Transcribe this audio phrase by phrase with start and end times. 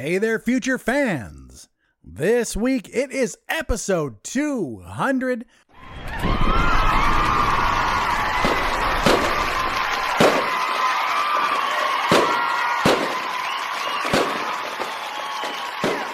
[0.00, 1.68] Hey there, future fans!
[2.02, 5.44] This week it is episode 200.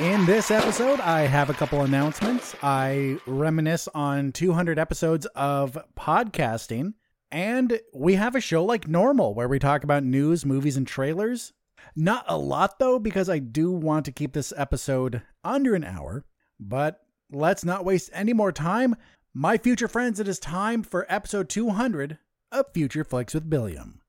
[0.00, 2.56] In this episode, I have a couple announcements.
[2.64, 6.94] I reminisce on 200 episodes of podcasting,
[7.30, 11.52] and we have a show like normal where we talk about news, movies, and trailers.
[11.94, 16.24] Not a lot, though, because I do want to keep this episode under an hour.
[16.58, 17.00] But
[17.30, 18.96] let's not waste any more time.
[19.34, 22.18] My future friends, it is time for episode 200
[22.52, 24.00] of Future Flicks with Billiam.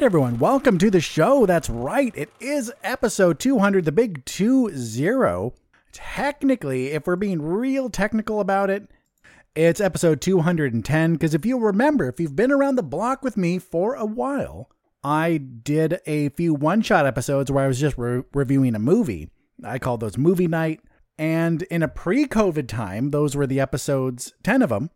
[0.00, 1.44] Right, everyone, welcome to the show.
[1.44, 5.52] That's right, it is episode 200, the big 2 0.
[5.92, 8.88] Technically, if we're being real technical about it,
[9.54, 11.12] it's episode 210.
[11.12, 14.70] Because if you remember, if you've been around the block with me for a while,
[15.04, 19.28] I did a few one shot episodes where I was just re- reviewing a movie.
[19.62, 20.80] I called those movie night.
[21.18, 24.88] And in a pre COVID time, those were the episodes, 10 of them,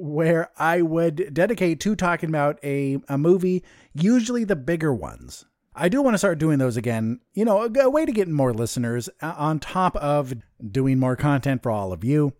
[0.00, 5.44] where I would dedicate to talking about a, a movie, usually the bigger ones.
[5.74, 8.28] I do want to start doing those again, you know, a, a way to get
[8.28, 10.34] more listeners uh, on top of
[10.70, 12.32] doing more content for all of you.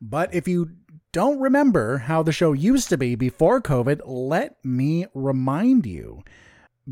[0.00, 0.70] But if you
[1.12, 6.24] don't remember how the show used to be before COVID, let me remind you.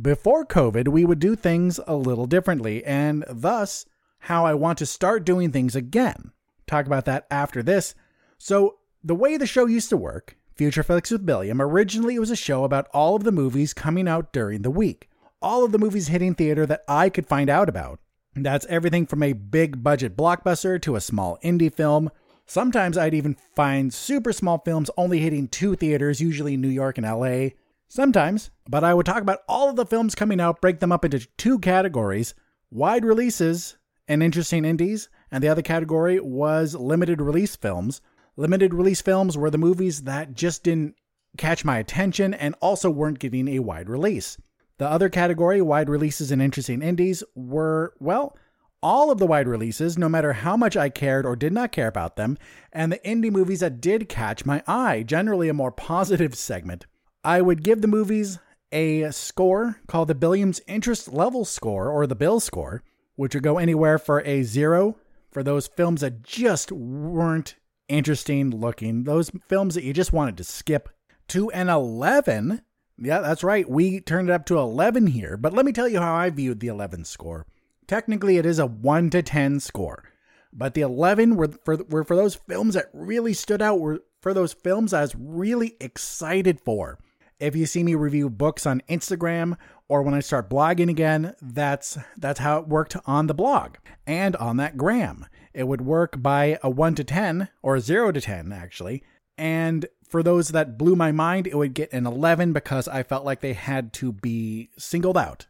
[0.00, 3.84] Before COVID, we would do things a little differently, and thus,
[4.20, 6.30] how I want to start doing things again.
[6.66, 7.94] Talk about that after this.
[8.38, 12.36] So, the way the show used to work, Future with Billiam, originally it was a
[12.36, 15.08] show about all of the movies coming out during the week.
[15.40, 17.98] All of the movies hitting theater that I could find out about.
[18.34, 22.10] That's everything from a big budget blockbuster to a small indie film.
[22.46, 27.06] Sometimes I'd even find super small films only hitting two theaters, usually New York and
[27.06, 27.56] LA.
[27.88, 31.04] Sometimes, but I would talk about all of the films coming out, break them up
[31.04, 32.34] into two categories
[32.70, 33.76] wide releases
[34.08, 38.00] and interesting indies, and the other category was limited release films.
[38.36, 40.94] Limited release films were the movies that just didn't
[41.36, 44.38] catch my attention and also weren't getting a wide release.
[44.78, 48.36] The other category, wide releases and interesting indies, were, well,
[48.82, 51.88] all of the wide releases, no matter how much I cared or did not care
[51.88, 52.36] about them,
[52.72, 56.86] and the indie movies that did catch my eye, generally a more positive segment.
[57.22, 58.38] I would give the movies
[58.72, 62.82] a score called the Billiams Interest Level Score, or the Bill Score,
[63.14, 64.96] which would go anywhere for a zero
[65.30, 67.54] for those films that just weren't
[67.92, 70.88] interesting looking, those films that you just wanted to skip,
[71.28, 72.62] to an 11.
[72.98, 73.68] Yeah, that's right.
[73.68, 76.60] We turned it up to 11 here, but let me tell you how I viewed
[76.60, 77.46] the 11 score.
[77.86, 80.04] Technically, it is a 1 to 10 score,
[80.52, 84.32] but the 11 were for, were for those films that really stood out, were for
[84.32, 86.98] those films I was really excited for.
[87.40, 89.56] If you see me review books on Instagram
[89.88, 93.76] or when I start blogging again, that's that's how it worked on the blog
[94.06, 95.26] and on that gram.
[95.54, 99.02] It would work by a 1 to 10 or a 0 to 10 actually.
[99.36, 103.24] And for those that blew my mind, it would get an 11 because I felt
[103.24, 105.46] like they had to be singled out.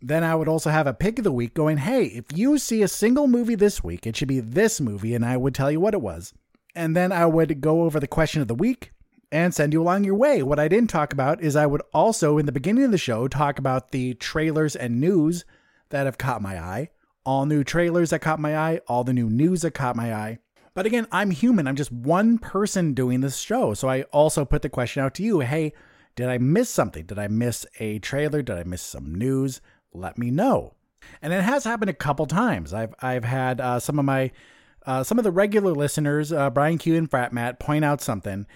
[0.00, 2.82] Then I would also have a pick of the week going, hey, if you see
[2.82, 5.80] a single movie this week, it should be this movie, and I would tell you
[5.80, 6.32] what it was.
[6.74, 8.92] And then I would go over the question of the week
[9.32, 10.42] and send you along your way.
[10.42, 13.26] What I didn't talk about is I would also, in the beginning of the show,
[13.26, 15.44] talk about the trailers and news
[15.90, 16.90] that have caught my eye.
[17.28, 20.38] All new trailers that caught my eye, all the new news that caught my eye.
[20.72, 21.68] But again, I'm human.
[21.68, 23.74] I'm just one person doing this show.
[23.74, 25.74] So I also put the question out to you hey,
[26.16, 27.04] did I miss something?
[27.04, 28.40] Did I miss a trailer?
[28.40, 29.60] Did I miss some news?
[29.92, 30.72] Let me know.
[31.20, 32.72] And it has happened a couple times.
[32.72, 34.30] I've I've had uh, some of my
[34.86, 38.46] uh, some of the regular listeners, uh, Brian Q and Frat Matt, point out something.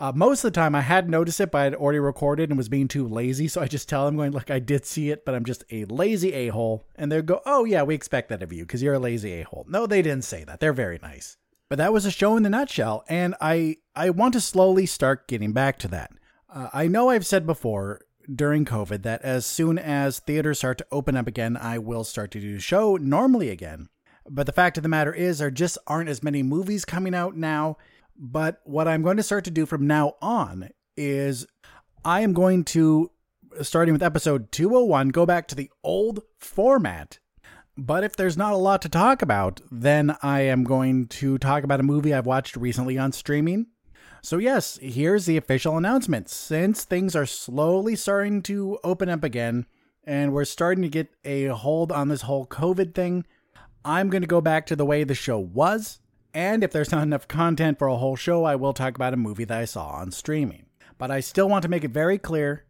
[0.00, 2.56] Uh, most of the time, I had noticed it, but I had already recorded and
[2.56, 3.48] was being too lazy.
[3.48, 5.84] So I just tell them, going, "Look, I did see it, but I'm just a
[5.84, 8.94] lazy a hole." And they go, "Oh yeah, we expect that of you because you're
[8.94, 10.58] a lazy a hole." No, they didn't say that.
[10.58, 11.36] They're very nice.
[11.68, 15.28] But that was a show in the nutshell, and I I want to slowly start
[15.28, 16.12] getting back to that.
[16.48, 18.00] Uh, I know I've said before
[18.34, 22.30] during COVID that as soon as theaters start to open up again, I will start
[22.30, 23.90] to do show normally again.
[24.28, 27.36] But the fact of the matter is, there just aren't as many movies coming out
[27.36, 27.76] now.
[28.22, 31.46] But what I'm going to start to do from now on is
[32.04, 33.10] I am going to,
[33.62, 37.18] starting with episode 201, go back to the old format.
[37.78, 41.64] But if there's not a lot to talk about, then I am going to talk
[41.64, 43.68] about a movie I've watched recently on streaming.
[44.22, 46.28] So, yes, here's the official announcement.
[46.28, 49.64] Since things are slowly starting to open up again,
[50.04, 53.24] and we're starting to get a hold on this whole COVID thing,
[53.82, 55.99] I'm going to go back to the way the show was.
[56.32, 59.18] And if there's not enough content for a whole show, I will talk about a
[59.18, 60.66] movie that I saw on streaming.
[60.98, 62.64] But I still want to make it very clear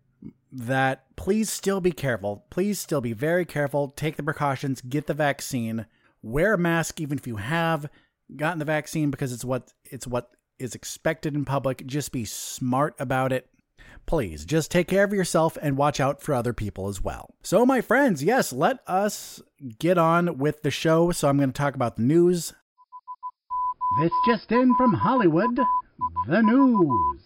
[0.52, 2.44] that please still be careful.
[2.50, 3.88] Please still be very careful.
[3.88, 5.86] Take the precautions, get the vaccine,
[6.22, 7.88] wear a mask even if you have
[8.36, 11.86] gotten the vaccine because it's what it's what is expected in public.
[11.86, 13.48] Just be smart about it.
[14.06, 17.34] Please just take care of yourself and watch out for other people as well.
[17.42, 19.40] So, my friends, yes, let us
[19.78, 21.12] get on with the show.
[21.12, 22.52] So, I'm going to talk about the news.
[23.98, 25.58] This just in from Hollywood
[26.28, 27.22] the news.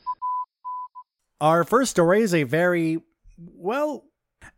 [1.40, 3.02] Our first story is a very,
[3.36, 4.04] well,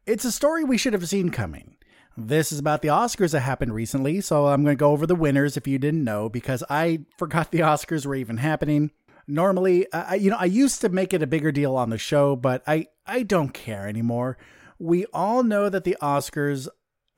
[0.06, 1.76] it's a story we should have seen coming.
[2.16, 5.16] This is about the Oscars that happened recently, so I'm going to go over the
[5.16, 8.92] winners if you didn't know, because I forgot the Oscars were even happening.
[9.26, 12.36] Normally, I, you know, I used to make it a bigger deal on the show,
[12.36, 14.38] but I, I don't care anymore.
[14.78, 16.68] We all know that the Oscars,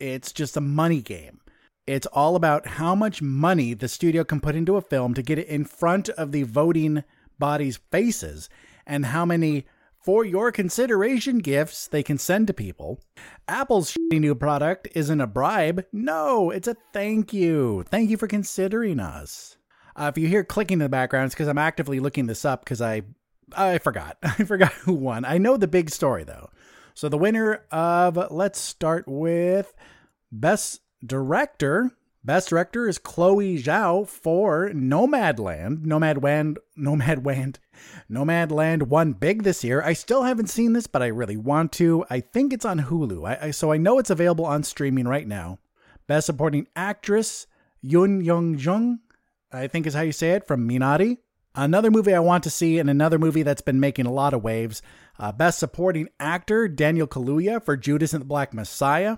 [0.00, 1.40] it's just a money game.
[1.88, 5.38] It's all about how much money the studio can put into a film to get
[5.38, 7.02] it in front of the voting
[7.38, 8.50] body's faces
[8.86, 9.64] and how many
[10.04, 13.00] for your consideration gifts they can send to people.
[13.48, 15.86] Apple's new product isn't a bribe.
[15.90, 17.84] No, it's a thank you.
[17.88, 19.56] Thank you for considering us.
[19.96, 22.66] Uh, if you hear clicking in the background, it's because I'm actively looking this up
[22.66, 23.00] because I
[23.56, 24.18] I forgot.
[24.22, 25.24] I forgot who won.
[25.24, 26.50] I know the big story though.
[26.92, 29.72] So the winner of let's start with
[30.30, 31.92] best director
[32.24, 35.86] Best director is Chloe Zhao for Nomadland.
[35.86, 37.56] Nomadland, Nomadland,
[38.10, 39.80] Nomadland won big this year.
[39.82, 42.04] I still haven't seen this, but I really want to.
[42.10, 45.26] I think it's on Hulu, I, I, so I know it's available on streaming right
[45.26, 45.58] now.
[46.06, 47.46] Best supporting actress
[47.84, 48.98] Yoon Young Jung,
[49.52, 51.18] I think is how you say it, from Minari.
[51.54, 54.42] Another movie I want to see, and another movie that's been making a lot of
[54.42, 54.82] waves.
[55.18, 59.16] Uh, best supporting actor Daniel Kaluuya for Judas and the Black Messiah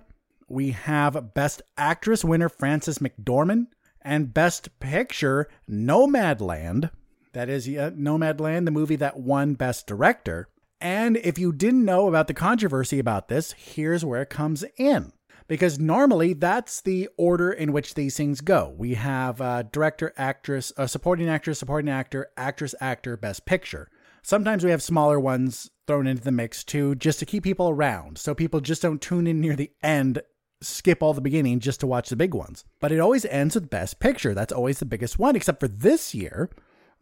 [0.51, 3.69] we have Best Actress winner Frances McDormand
[4.03, 6.91] and Best Picture Nomadland.
[7.33, 10.49] That is uh, Nomadland, the movie that won Best Director.
[10.81, 15.13] And if you didn't know about the controversy about this, here's where it comes in.
[15.47, 18.75] Because normally that's the order in which these things go.
[18.77, 23.89] We have uh, director, actress, uh, supporting actress, supporting actor, actress, actor, best picture.
[24.23, 28.19] Sometimes we have smaller ones thrown into the mix too, just to keep people around.
[28.19, 30.23] So people just don't tune in near the end
[30.63, 32.65] skip all the beginning just to watch the big ones.
[32.81, 34.35] But it always ends with Best Picture.
[34.35, 36.51] That's always the biggest one, except for this year.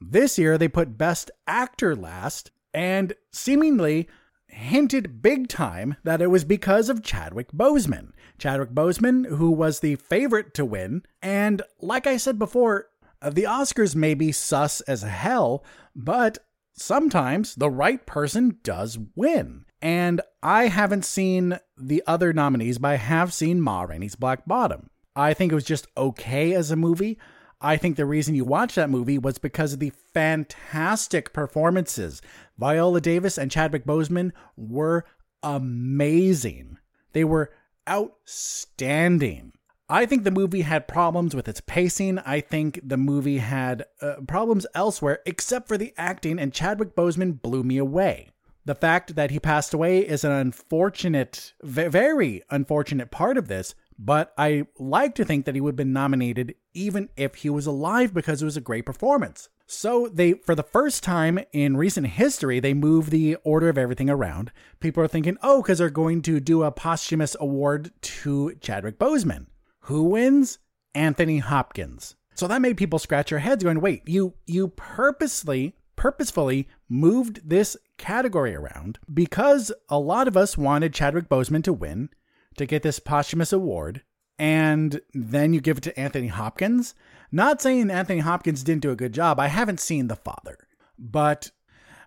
[0.00, 4.08] This year, they put Best Actor last and seemingly
[4.46, 8.12] hinted big time that it was because of Chadwick Boseman.
[8.38, 11.02] Chadwick Boseman, who was the favorite to win.
[11.20, 12.86] And like I said before,
[13.20, 15.64] the Oscars may be sus as hell,
[15.94, 16.38] but
[16.74, 19.64] sometimes the right person does win.
[19.80, 24.90] And I haven't seen the other nominees, but I have seen Ma Rainey's Black Bottom.
[25.14, 27.18] I think it was just okay as a movie.
[27.60, 32.22] I think the reason you watched that movie was because of the fantastic performances.
[32.56, 35.04] Viola Davis and Chadwick Boseman were
[35.42, 36.78] amazing.
[37.12, 37.52] They were
[37.88, 39.52] outstanding.
[39.88, 42.18] I think the movie had problems with its pacing.
[42.18, 47.40] I think the movie had uh, problems elsewhere, except for the acting, and Chadwick Boseman
[47.40, 48.28] blew me away.
[48.68, 54.34] The fact that he passed away is an unfortunate, very unfortunate part of this, but
[54.36, 58.12] I like to think that he would have been nominated even if he was alive
[58.12, 59.48] because it was a great performance.
[59.66, 64.10] So they for the first time in recent history, they move the order of everything
[64.10, 64.52] around.
[64.80, 69.46] People are thinking, "Oh, cuz they're going to do a posthumous award to Chadwick Boseman."
[69.84, 70.58] Who wins?
[70.94, 72.16] Anthony Hopkins.
[72.34, 77.78] So that made people scratch their heads going, "Wait, you you purposely purposefully moved this
[77.98, 82.10] category around because a lot of us wanted Chadwick Boseman to win
[82.56, 84.02] to get this posthumous award,
[84.38, 86.94] and then you give it to Anthony Hopkins.
[87.30, 89.38] Not saying Anthony Hopkins didn't do a good job.
[89.38, 90.56] I haven't seen The Father,
[90.98, 91.50] but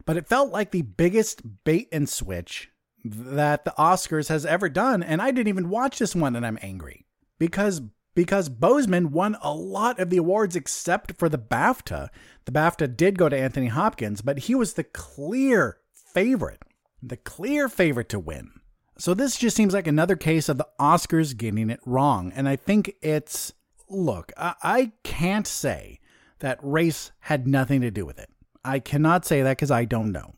[0.06, 2.72] but it felt like the biggest bait and switch
[3.04, 6.60] that the Oscars has ever done, and I didn't even watch this one, and I'm
[6.62, 7.06] angry
[7.38, 7.82] because
[8.14, 12.10] because Boseman won a lot of the awards except for the BAFTA.
[12.46, 15.78] The BAFTA did go to Anthony Hopkins, but he was the clear
[16.14, 16.62] favorite,
[17.02, 18.52] the clear favorite to win.
[18.98, 22.32] So this just seems like another case of the Oscars getting it wrong.
[22.36, 23.54] And I think it's
[23.90, 26.00] look, I, I can't say
[26.40, 28.30] that race had nothing to do with it.
[28.64, 30.36] I cannot say that because I don't know.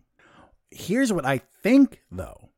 [0.72, 2.50] Here's what I think, though.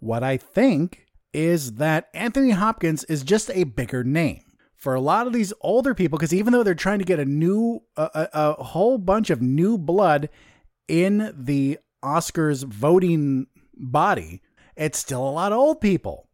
[0.00, 4.42] What I think is that Anthony Hopkins is just a bigger name
[4.76, 7.24] for a lot of these older people because even though they're trying to get a
[7.24, 10.28] new a, a, whole bunch of new blood
[10.88, 14.42] in the Oscars voting body,
[14.76, 16.28] it's still a lot of old people.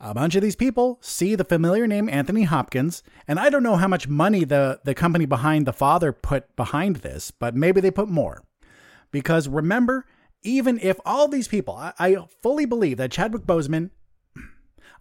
[0.00, 3.76] A bunch of these people see the familiar name Anthony Hopkins, and I don't know
[3.76, 7.90] how much money the, the company behind the father put behind this, but maybe they
[7.90, 8.44] put more.
[9.10, 10.06] Because remember,
[10.42, 13.90] even if all these people, I, I fully believe that Chadwick Boseman,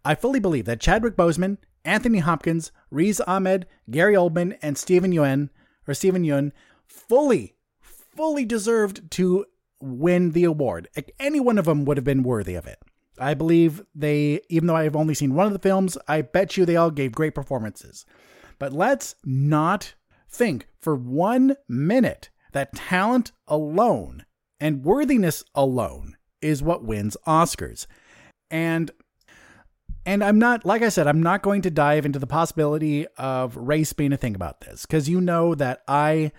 [0.03, 5.49] I fully believe that Chadwick Boseman, Anthony Hopkins, Riz Ahmed, Gary Oldman, and Steven Yeun,
[5.87, 6.53] or Steven Yeun,
[6.87, 9.45] fully, fully deserved to
[9.79, 10.87] win the award.
[11.19, 12.79] Any one of them would have been worthy of it.
[13.19, 16.65] I believe they, even though I've only seen one of the films, I bet you
[16.65, 18.05] they all gave great performances.
[18.59, 19.95] But let's not
[20.29, 24.25] think for one minute that talent alone
[24.59, 27.87] and worthiness alone is what wins Oscars.
[28.49, 28.91] And
[30.05, 33.57] and I'm not like I said, I'm not going to dive into the possibility of
[33.57, 36.31] race being a thing about this because you know that I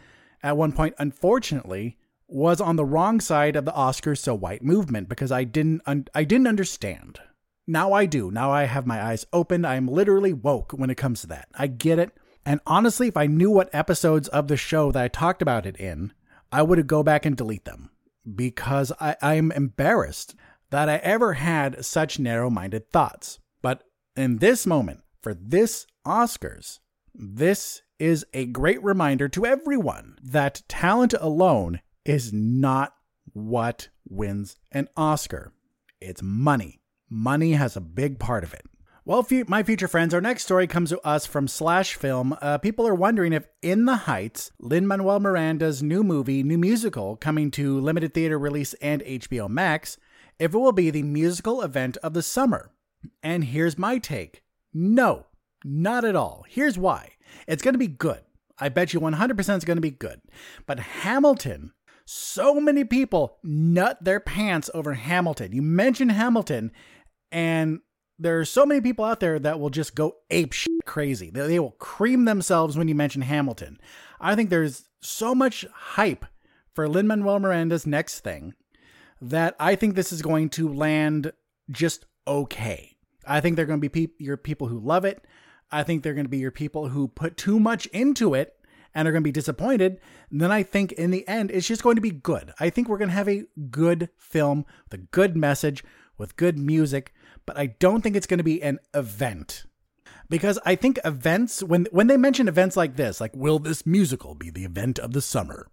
[0.43, 1.98] at one point unfortunately
[2.29, 6.07] was on the wrong side of the Oscars so white movement because I didn't un-
[6.15, 7.21] I didn't understand.
[7.67, 8.31] Now I do.
[8.31, 9.65] Now I have my eyes open.
[9.65, 11.49] I am literally woke when it comes to that.
[11.55, 12.13] I get it.
[12.45, 15.77] And honestly, if I knew what episodes of the show that I talked about it
[15.77, 16.13] in,
[16.51, 17.91] I would go back and delete them
[18.35, 20.35] because I, I'm embarrassed
[20.71, 23.39] that I ever had such narrow minded thoughts.
[23.61, 23.83] But
[24.17, 26.79] in this moment, for this Oscars,
[27.15, 32.95] this is a great reminder to everyone that talent alone is not
[33.35, 35.53] what wins an Oscar.
[36.01, 36.81] It's money.
[37.11, 38.65] Money has a big part of it.
[39.05, 42.37] Well, my future friends, our next story comes to us from Slash Film.
[42.41, 47.17] Uh, people are wondering if In the Heights, Lin Manuel Miranda's new movie, new musical,
[47.17, 49.99] coming to limited theater release and HBO Max,
[50.39, 52.71] if it will be the musical event of the summer.
[53.23, 54.43] And here's my take
[54.75, 55.27] no,
[55.65, 56.45] not at all.
[56.49, 57.13] Here's why
[57.47, 58.21] it's going to be good.
[58.59, 60.21] I bet you 100% it's going to be good.
[60.67, 61.73] But Hamilton
[62.11, 65.53] so many people nut their pants over Hamilton.
[65.53, 66.73] You mention Hamilton,
[67.31, 67.81] and
[68.19, 71.29] there are so many people out there that will just go ape shit crazy.
[71.29, 73.79] They, they will cream themselves when you mention Hamilton.
[74.23, 76.25] I think there's so much hype
[76.75, 78.55] for Lin Manuel Miranda's next thing
[79.21, 81.33] that I think this is going to land
[81.71, 82.97] just okay.
[83.27, 85.27] I think they're going to be pe- your people who love it.
[85.71, 88.58] I think they're going to be your people who put too much into it
[88.99, 91.95] and are going to be disappointed, then I think in the end, it's just going
[91.95, 92.53] to be good.
[92.59, 95.85] I think we're going to have a good film with a good message,
[96.19, 97.15] with good music,
[97.47, 99.67] but I don't think it's going to be an event.
[100.29, 104.35] Because I think events, when, when they mention events like this, like, will this musical
[104.35, 105.69] be the event of the summer?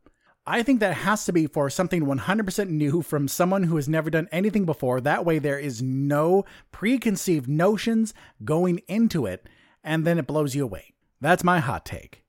[0.46, 4.12] I think that has to be for something 100% new from someone who has never
[4.12, 5.02] done anything before.
[5.02, 8.14] That way, there is no preconceived notions
[8.44, 9.50] going into it,
[9.84, 10.94] and then it blows you away.
[11.20, 12.25] That's my hot take.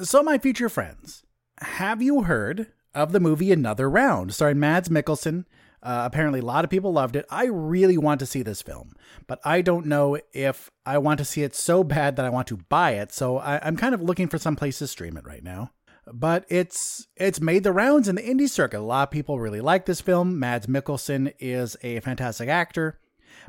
[0.00, 1.22] So, my future friends,
[1.60, 5.44] have you heard of the movie Another Round, starring Mads Mikkelsen?
[5.82, 7.26] Uh, apparently, a lot of people loved it.
[7.28, 8.94] I really want to see this film,
[9.26, 12.46] but I don't know if I want to see it so bad that I want
[12.48, 13.12] to buy it.
[13.12, 15.72] So I, am kind of looking for some place to stream it right now.
[16.10, 18.78] But it's it's made the rounds in the indie circuit.
[18.78, 20.38] A lot of people really like this film.
[20.38, 22.98] Mads Mikkelsen is a fantastic actor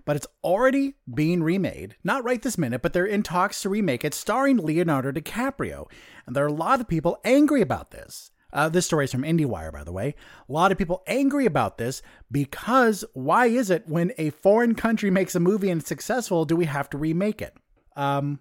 [0.05, 1.95] but it's already being remade.
[2.03, 5.89] Not right this minute, but they're in talks to remake it, starring Leonardo DiCaprio.
[6.25, 8.31] And there are a lot of people angry about this.
[8.53, 10.15] Uh, this story is from IndieWire, by the way.
[10.47, 15.09] A lot of people angry about this because why is it when a foreign country
[15.11, 17.57] makes a movie and it's successful, do we have to remake it?
[17.95, 18.39] Um,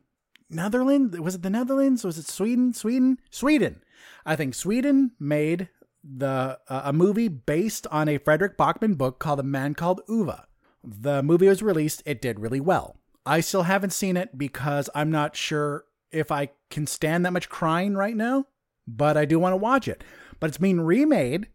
[0.50, 1.18] Netherlands?
[1.18, 2.04] Was it the Netherlands?
[2.04, 2.75] Was it Sweden?
[2.75, 3.18] Sweden?
[3.30, 3.82] Sweden.
[4.26, 5.68] I think Sweden made
[6.04, 10.40] the uh, a movie based on a Fredrik Backman book called A Man Called Ove.
[10.84, 12.96] The movie was released, it did really well.
[13.24, 17.48] I still haven't seen it because I'm not sure if I can stand that much
[17.48, 18.46] crying right now,
[18.86, 20.02] but I do want to watch it.
[20.40, 21.46] But it's being remade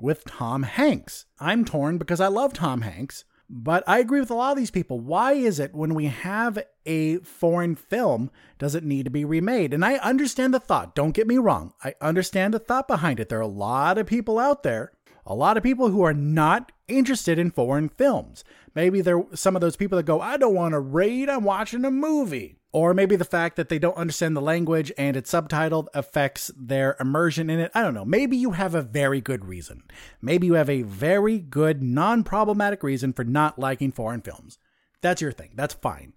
[0.00, 1.26] with Tom Hanks.
[1.40, 4.70] I'm torn because I love Tom Hanks, but I agree with a lot of these
[4.70, 5.00] people.
[5.00, 9.74] Why is it when we have a foreign film, does it need to be remade?
[9.74, 10.94] And I understand the thought.
[10.94, 11.72] Don't get me wrong.
[11.82, 13.28] I understand the thought behind it.
[13.28, 14.92] There are a lot of people out there,
[15.24, 18.44] a lot of people who are not interested in foreign films.
[18.76, 21.86] Maybe they're some of those people that go, I don't want to read, I'm watching
[21.86, 22.58] a movie.
[22.72, 26.94] Or maybe the fact that they don't understand the language and it's subtitled affects their
[27.00, 27.70] immersion in it.
[27.74, 28.04] I don't know.
[28.04, 29.84] Maybe you have a very good reason.
[30.20, 34.58] Maybe you have a very good, non problematic reason for not liking foreign films.
[35.00, 35.52] That's your thing.
[35.54, 36.12] That's fine.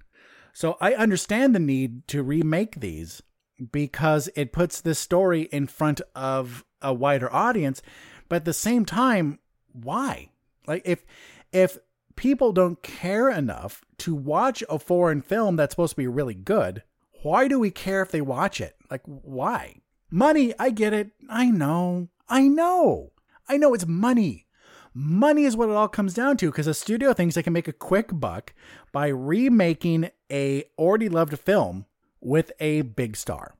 [0.52, 3.24] So I understand the need to remake these
[3.72, 7.82] because it puts this story in front of a wider audience.
[8.28, 9.40] But at the same time,
[9.72, 10.32] why?
[10.68, 11.06] Like if
[11.54, 11.78] if
[12.20, 16.84] people don't care enough to watch a foreign film that's supposed to be really good,
[17.24, 18.76] why do we care if they watch it?
[18.92, 19.78] Like why?
[20.12, 21.12] Money, I get it.
[21.30, 22.10] I know.
[22.28, 23.14] I know.
[23.48, 24.48] I know it's money.
[24.94, 27.70] Money is what it all comes down to because a studio thinks they can make
[27.70, 28.54] a quick buck
[28.92, 31.86] by remaking a already loved film
[32.20, 33.56] with a big star.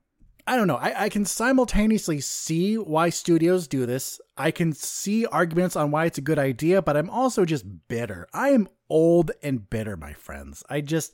[0.50, 0.78] I don't know.
[0.78, 4.20] I, I, can simultaneously see why studios do this.
[4.36, 8.28] I can see arguments on why it's a good idea, but I'm also just bitter.
[8.34, 10.64] I am old and bitter, my friends.
[10.68, 11.14] I just,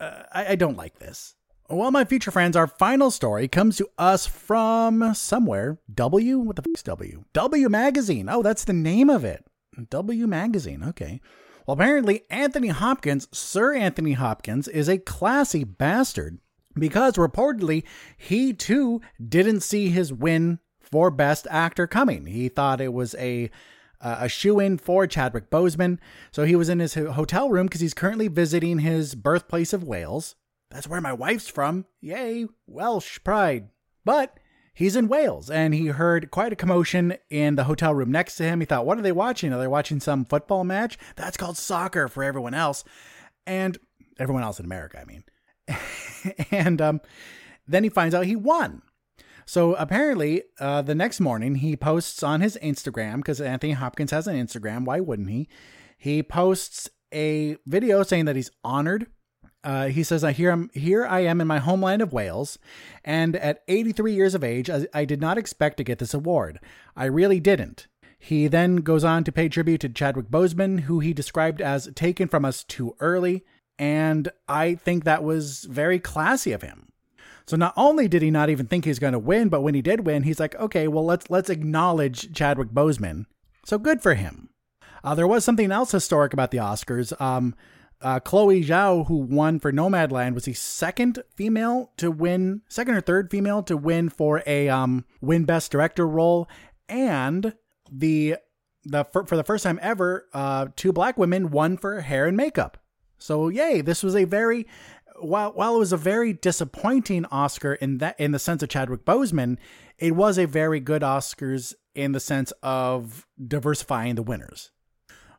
[0.00, 1.34] uh, I, I don't like this.
[1.70, 5.78] Well, my future friends, our final story comes to us from somewhere.
[5.94, 6.38] W?
[6.38, 7.24] What the fuck's W?
[7.32, 8.28] W Magazine.
[8.28, 9.46] Oh, that's the name of it.
[9.88, 10.84] W Magazine.
[10.84, 11.22] Okay.
[11.66, 16.38] Well, apparently, Anthony Hopkins, Sir Anthony Hopkins, is a classy bastard
[16.78, 17.84] because reportedly
[18.16, 22.26] he too didn't see his win for Best Actor coming.
[22.26, 23.50] He thought it was a
[24.00, 25.98] uh, a shoe in for Chadwick Boseman.
[26.30, 30.36] So he was in his hotel room because he's currently visiting his birthplace of Wales.
[30.70, 31.86] That's where my wife's from.
[32.00, 33.70] Yay, Welsh pride.
[34.04, 34.38] But
[34.74, 38.44] he's in Wales and he heard quite a commotion in the hotel room next to
[38.44, 38.60] him.
[38.60, 39.52] He thought, what are they watching?
[39.52, 40.98] Are they watching some football match?
[41.16, 42.84] That's called soccer for everyone else.
[43.46, 43.78] And
[44.18, 45.24] everyone else in America, I mean.
[46.50, 47.00] and um,
[47.66, 48.82] then he finds out he won.
[49.46, 54.26] So apparently, uh, the next morning, he posts on his Instagram because Anthony Hopkins has
[54.26, 54.84] an Instagram.
[54.84, 55.48] Why wouldn't he?
[55.96, 59.06] He posts a video saying that he's honored.
[59.64, 61.06] Uh, he says, "I here I'm here.
[61.06, 62.58] I am in my homeland of Wales,
[63.04, 66.60] and at 83 years of age, I, I did not expect to get this award.
[66.94, 71.14] I really didn't." He then goes on to pay tribute to Chadwick Boseman, who he
[71.14, 73.44] described as taken from us too early.
[73.78, 76.92] And I think that was very classy of him.
[77.46, 79.80] So not only did he not even think he's going to win, but when he
[79.80, 83.24] did win, he's like, okay, well let's let's acknowledge Chadwick Boseman.
[83.64, 84.50] So good for him.
[85.02, 87.18] Uh, there was something else historic about the Oscars.
[87.20, 87.54] Um,
[88.00, 93.00] uh, Chloe Zhao, who won for Nomadland, was the second female to win, second or
[93.00, 96.48] third female to win for a um, win Best Director role,
[96.88, 97.54] and
[97.90, 98.36] the
[98.84, 102.36] the for, for the first time ever, uh, two black women won for hair and
[102.36, 102.78] makeup.
[103.18, 104.66] So yay, this was a very
[105.20, 109.04] while while it was a very disappointing Oscar in that in the sense of Chadwick
[109.04, 109.58] Boseman,
[109.98, 114.70] it was a very good Oscars in the sense of diversifying the winners.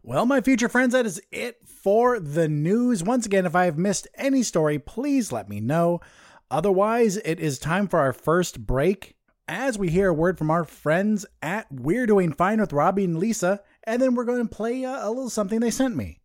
[0.04, 3.04] Well, my future friends, that is it for the news.
[3.04, 6.00] Once again, if I have missed any story, please let me know.
[6.52, 9.16] Otherwise, it is time for our first break
[9.48, 13.20] as we hear a word from our friends at We're Doing Fine with Robbie and
[13.20, 16.22] Lisa, and then we're going to play a, a little something they sent me.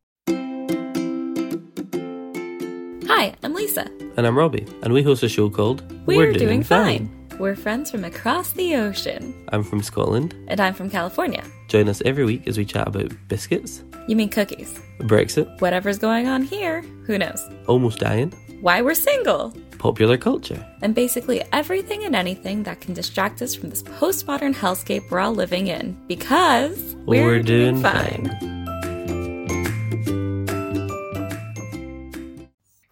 [3.25, 3.91] Hi, I'm Lisa.
[4.19, 7.29] And I'm Robbie, and we host a show called We're, We're doing, doing fine.
[7.39, 9.33] We're friends from across the ocean.
[9.49, 10.35] I'm from Scotland.
[10.49, 11.43] And I'm from California.
[11.69, 13.83] Join us every week as we chat about biscuits.
[14.09, 14.79] You mean cookies?
[14.99, 15.59] Brexit.
[15.63, 17.43] Whatever's going on here, who knows?
[17.67, 18.31] Almost dying.
[18.61, 19.55] Why we're single.
[19.79, 20.63] Popular culture.
[20.83, 25.35] And basically everything and anything that can distract us from this postmodern hellscape we're all
[25.35, 25.99] living in.
[26.09, 28.39] Because we're, we're doing, doing fine.
[28.39, 28.54] fine.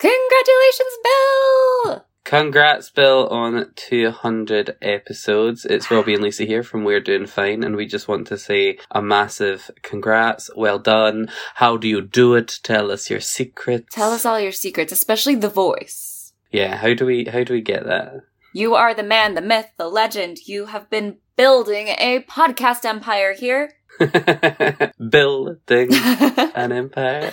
[0.02, 2.06] Congratulations, Bill!
[2.24, 5.64] Congrats, Bill, on 200 episodes.
[5.64, 8.78] It's Robbie and Lisa here from We're Doing Fine, and we just want to say
[8.90, 10.50] a massive congrats.
[10.56, 11.30] Well done.
[11.54, 12.58] How do you do it?
[12.64, 13.94] Tell us your secrets.
[13.94, 16.32] Tell us all your secrets, especially the voice.
[16.50, 18.22] Yeah, how do we how do we get that?
[18.52, 20.48] You are the man, the myth, the legend.
[20.48, 23.74] You have been building a podcast empire here.
[25.10, 27.32] building an empire.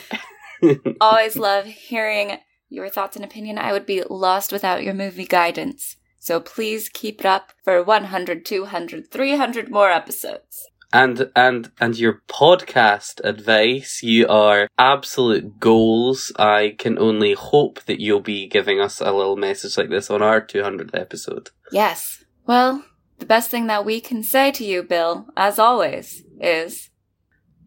[1.02, 2.38] Always love hearing
[2.70, 3.58] your thoughts and opinion.
[3.58, 5.98] I would be lost without your movie guidance.
[6.20, 10.68] So please keep it up for 100, 200, 300 more episodes.
[10.92, 16.32] And and and your podcast advice, you are absolute goals.
[16.38, 20.24] I can only hope that you'll be giving us a little message like this on
[20.24, 21.52] our 200th episode.
[21.72, 22.24] Yes.
[22.48, 22.84] Well,
[23.20, 26.90] the best thing that we can say to you, Bill, as always, is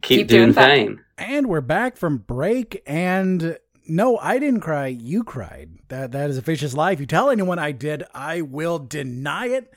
[0.01, 0.87] keep, keep doing, doing fine.
[0.97, 1.05] fine.
[1.19, 3.57] And we're back from break and
[3.89, 4.87] no, I didn't cry.
[4.87, 5.71] You cried.
[5.89, 6.93] That that is a vicious lie.
[6.93, 9.73] If you tell anyone I did, I will deny it.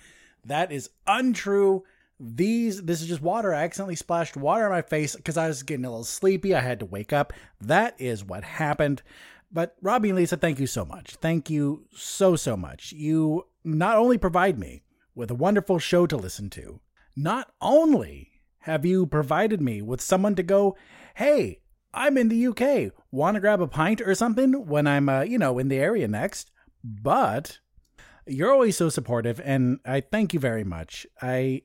[0.46, 1.84] That is untrue.
[2.20, 3.54] These this is just water.
[3.54, 6.54] I accidentally splashed water on my face because I was getting a little sleepy.
[6.54, 7.34] I had to wake up.
[7.60, 9.02] That is what happened.
[9.52, 11.16] But Robbie and Lisa, thank you so much.
[11.16, 12.92] Thank you so so much.
[12.92, 16.80] You not only provide me with a wonderful show to listen to,
[17.16, 20.76] not only have you provided me with someone to go,
[21.16, 21.62] hey,
[21.96, 22.92] I'm in the UK.
[23.12, 26.08] Want to grab a pint or something when I'm, uh, you know, in the area
[26.08, 26.52] next?
[26.84, 27.60] But
[28.28, 31.08] you're always so supportive, and I thank you very much.
[31.22, 31.64] I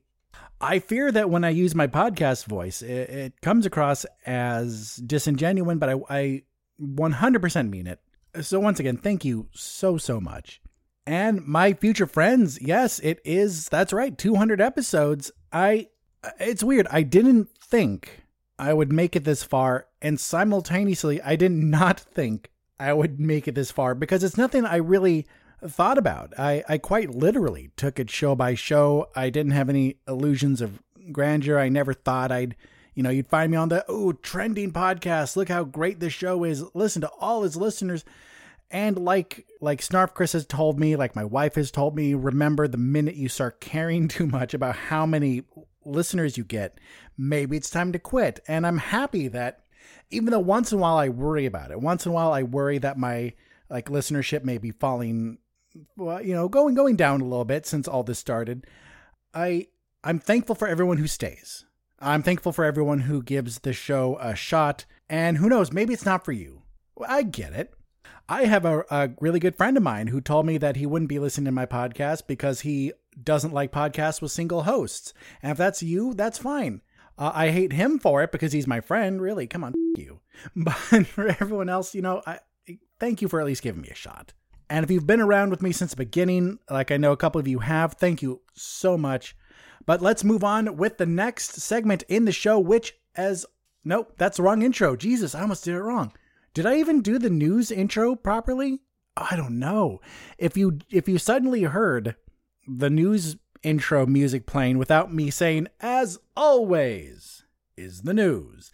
[0.61, 5.79] I fear that when I use my podcast voice, it, it comes across as disingenuous,
[5.79, 6.43] but I, I
[6.81, 8.01] 100% mean it.
[8.43, 10.61] So, once again, thank you so, so much.
[11.07, 15.33] And my future friends, yes, it is, that's right, 200 episodes.
[15.51, 15.89] I,
[16.39, 16.87] it's weird.
[16.91, 18.23] I didn't think
[18.61, 19.87] I would make it this far.
[20.03, 24.67] And simultaneously, I did not think I would make it this far because it's nothing
[24.67, 25.27] I really
[25.67, 26.39] thought about.
[26.39, 29.09] I, I quite literally took it show by show.
[29.17, 31.59] I didn't have any illusions of grandeur.
[31.59, 32.55] I never thought I'd,
[32.95, 35.37] you know, you'd find me on the, oh, trending podcast.
[35.37, 36.63] Look how great this show is.
[36.75, 38.05] Listen to all his listeners.
[38.71, 42.69] And like like Snarf Chris has told me, like my wife has told me, remember
[42.69, 45.45] the minute you start caring too much about how many
[45.85, 46.79] listeners you get,
[47.21, 48.41] maybe it's time to quit.
[48.49, 49.65] And I'm happy that
[50.11, 52.43] even though once in a while I worry about it, once in a while I
[52.43, 53.35] worry that my
[53.69, 55.39] like listenership may be falling
[55.97, 58.67] well, you know, going going down a little bit since all this started.
[59.35, 59.69] I
[60.03, 61.67] I'm thankful for everyone who stays.
[61.99, 64.87] I'm thankful for everyone who gives the show a shot.
[65.11, 66.63] And who knows, maybe it's not for you.
[67.07, 67.75] I get it.
[68.29, 71.09] I have a, a really good friend of mine who told me that he wouldn't
[71.09, 75.13] be listening to my podcast because he doesn't like podcasts with single hosts.
[75.43, 76.81] And if that's you, that's fine.
[77.21, 79.21] Uh, I hate him for it because he's my friend.
[79.21, 80.21] Really, come on, you.
[80.57, 80.73] But
[81.07, 82.41] for everyone else, you know, I
[82.99, 84.33] thank you for at least giving me a shot.
[84.71, 87.41] And if you've been around with me since the beginning, like I know a couple
[87.41, 89.37] of you have, thank you so much.
[89.85, 93.45] But let's move on with the next segment in the show, which, as
[93.85, 94.97] nope, that's the wrong intro.
[94.97, 96.13] Jesus, I almost did it wrong.
[96.55, 98.81] Did I even do the news intro properly?
[99.17, 100.01] I don't know.
[100.39, 102.17] If you if you suddenly heard
[102.67, 105.69] the news intro music playing without me saying,
[106.01, 107.45] as always,
[107.77, 108.73] is the news.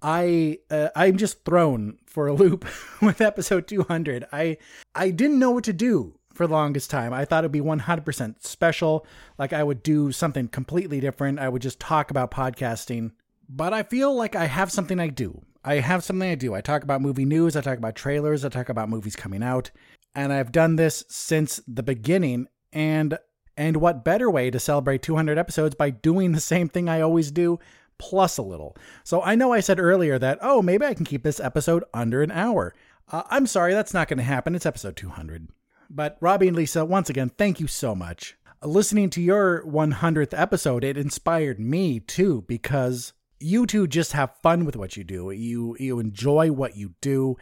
[0.00, 2.64] I uh, I'm just thrown for a loop
[3.02, 4.24] with episode 200.
[4.32, 4.56] I
[4.94, 7.12] I didn't know what to do for the longest time.
[7.12, 9.06] I thought it'd be 100% special,
[9.36, 11.38] like I would do something completely different.
[11.40, 13.10] I would just talk about podcasting,
[13.50, 15.42] but I feel like I have something I do.
[15.62, 16.54] I have something I do.
[16.54, 19.70] I talk about movie news, I talk about trailers, I talk about movies coming out,
[20.14, 23.18] and I've done this since the beginning and
[23.56, 27.30] and what better way to celebrate 200 episodes by doing the same thing I always
[27.30, 27.58] do
[27.98, 28.76] plus a little.
[29.04, 32.22] So I know I said earlier that, oh, maybe I can keep this episode under
[32.22, 32.74] an hour.
[33.10, 34.54] Uh, I'm sorry, that's not going to happen.
[34.54, 35.48] It's episode 200.
[35.88, 38.36] But Robbie and Lisa, once again, thank you so much.
[38.64, 44.64] Listening to your 100th episode, it inspired me too because you two just have fun
[44.64, 45.30] with what you do.
[45.30, 47.36] You you enjoy what you do.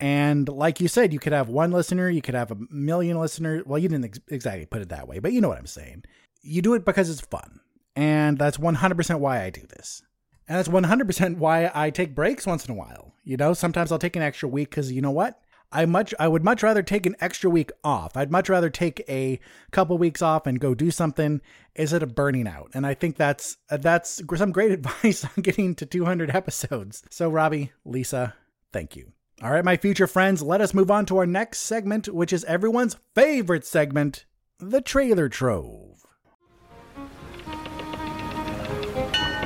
[0.00, 3.64] And like you said, you could have one listener, you could have a million listeners.
[3.66, 6.04] Well, you didn't ex- exactly put it that way, but you know what I'm saying.
[6.42, 7.60] You do it because it's fun.
[7.96, 10.02] And that's 100% why I do this.
[10.46, 13.12] And that's 100% why I take breaks once in a while.
[13.24, 15.40] You know, sometimes I'll take an extra week because you know what?
[15.70, 18.16] I much I would much rather take an extra week off.
[18.16, 19.38] I'd much rather take a
[19.70, 21.42] couple weeks off and go do something
[21.74, 22.70] instead of burning out.
[22.72, 27.02] And I think that's that's some great advice on getting to 200 episodes.
[27.10, 28.34] So Robbie, Lisa,
[28.72, 29.12] thank you.
[29.40, 32.44] All right, my future friends, let us move on to our next segment, which is
[32.46, 34.24] everyone's favorite segment,
[34.58, 36.04] the trailer trove.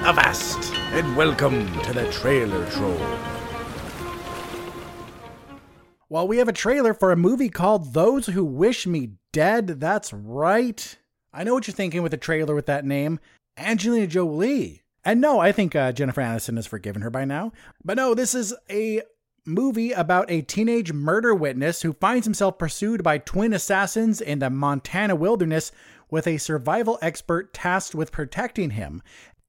[0.00, 3.20] Avast, and welcome to the Trailer Trove.
[6.09, 9.66] Well, we have a trailer for a movie called Those Who Wish Me Dead.
[9.78, 10.96] That's right.
[11.35, 13.20] I know what you're thinking with a trailer with that name
[13.59, 14.85] Angelina Jolie.
[15.05, 17.52] And no, I think uh, Jennifer Aniston has forgiven her by now.
[17.85, 19.02] But no, this is a
[19.44, 24.50] movie about a teenage murder witness who finds himself pursued by twin assassins in the
[24.50, 25.72] Montana wilderness
[26.11, 29.02] with a survival expert tasked with protecting him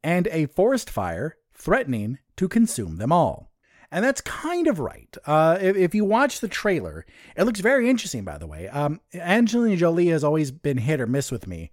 [0.04, 3.52] and a forest fire threatening to consume them all.
[3.92, 5.16] And that's kind of right.
[5.26, 7.06] Uh, if, if, you watch the trailer,
[7.38, 8.68] it looks very interesting, by the way.
[8.70, 11.70] Um, Angelina Jolie has always been hit or miss with me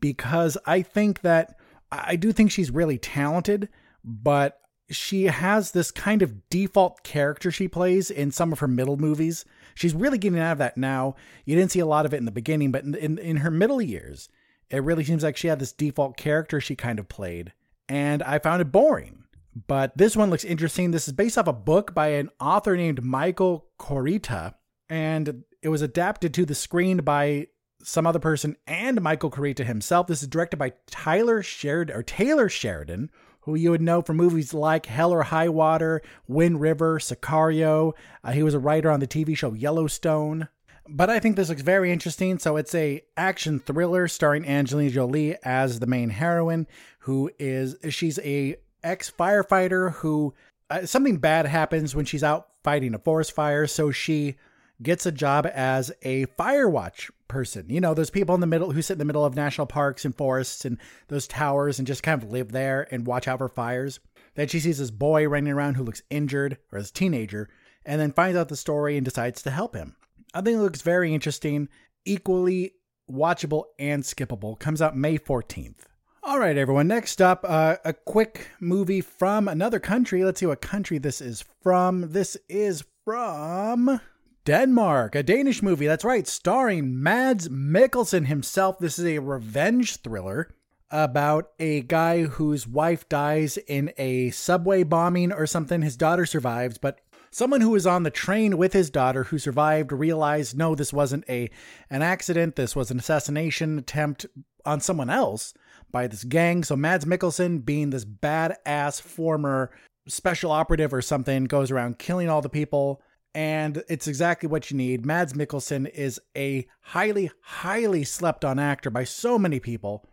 [0.00, 1.56] because I think that
[1.92, 3.68] I do think she's really talented,
[4.02, 8.96] but she has this kind of default character she plays in some of her middle
[8.96, 9.44] movies.
[9.74, 11.14] She's really getting out of that now.
[11.44, 13.50] You didn't see a lot of it in the beginning, but in, in, in her
[13.50, 14.28] middle years,
[14.68, 17.52] it really seems like she had this default character she kind of played
[17.90, 19.24] and I found it boring.
[19.66, 20.92] But this one looks interesting.
[20.92, 24.54] This is based off a book by an author named Michael Koryta,
[24.88, 27.48] and it was adapted to the screen by
[27.82, 30.06] some other person and Michael Koryta himself.
[30.06, 33.10] This is directed by Tyler Sheridan or Taylor Sheridan,
[33.42, 37.92] who you would know from movies like Hell or High Water, Wind River, Sicario.
[38.22, 40.48] Uh, he was a writer on the TV show Yellowstone.
[40.88, 42.38] But I think this looks very interesting.
[42.38, 46.66] So it's a action thriller starring Angelina Jolie as the main heroine
[47.00, 50.34] who is she's a ex firefighter who
[50.68, 54.36] uh, something bad happens when she's out fighting a forest fire, so she
[54.82, 57.66] gets a job as a fire watch person.
[57.68, 60.04] You know, those people in the middle who sit in the middle of national parks
[60.04, 63.48] and forests and those towers and just kind of live there and watch out for
[63.48, 64.00] fires.
[64.34, 67.48] Then she sees this boy running around who looks injured or as a teenager
[67.84, 69.96] and then finds out the story and decides to help him.
[70.34, 71.68] I think it looks very interesting,
[72.04, 72.72] equally
[73.10, 74.58] watchable and skippable.
[74.58, 75.86] Comes out May 14th.
[76.22, 76.86] All right, everyone.
[76.86, 80.22] Next up, uh, a quick movie from another country.
[80.22, 82.12] Let's see what country this is from.
[82.12, 84.00] This is from
[84.44, 85.86] Denmark, a Danish movie.
[85.86, 88.78] That's right, starring Mads Mikkelsen himself.
[88.78, 90.54] This is a revenge thriller
[90.90, 95.82] about a guy whose wife dies in a subway bombing or something.
[95.82, 97.00] His daughter survives, but
[97.30, 101.28] someone who was on the train with his daughter who survived realized no, this wasn't
[101.28, 101.50] a
[101.90, 102.56] an accident.
[102.56, 104.26] This was an assassination attempt
[104.64, 105.54] on someone else
[105.92, 106.64] by this gang.
[106.64, 109.70] So Mads Mikkelsen, being this badass former
[110.08, 113.02] special operative or something, goes around killing all the people.
[113.34, 115.06] And it's exactly what you need.
[115.06, 120.04] Mads Mikkelsen is a highly, highly slept on actor by so many people.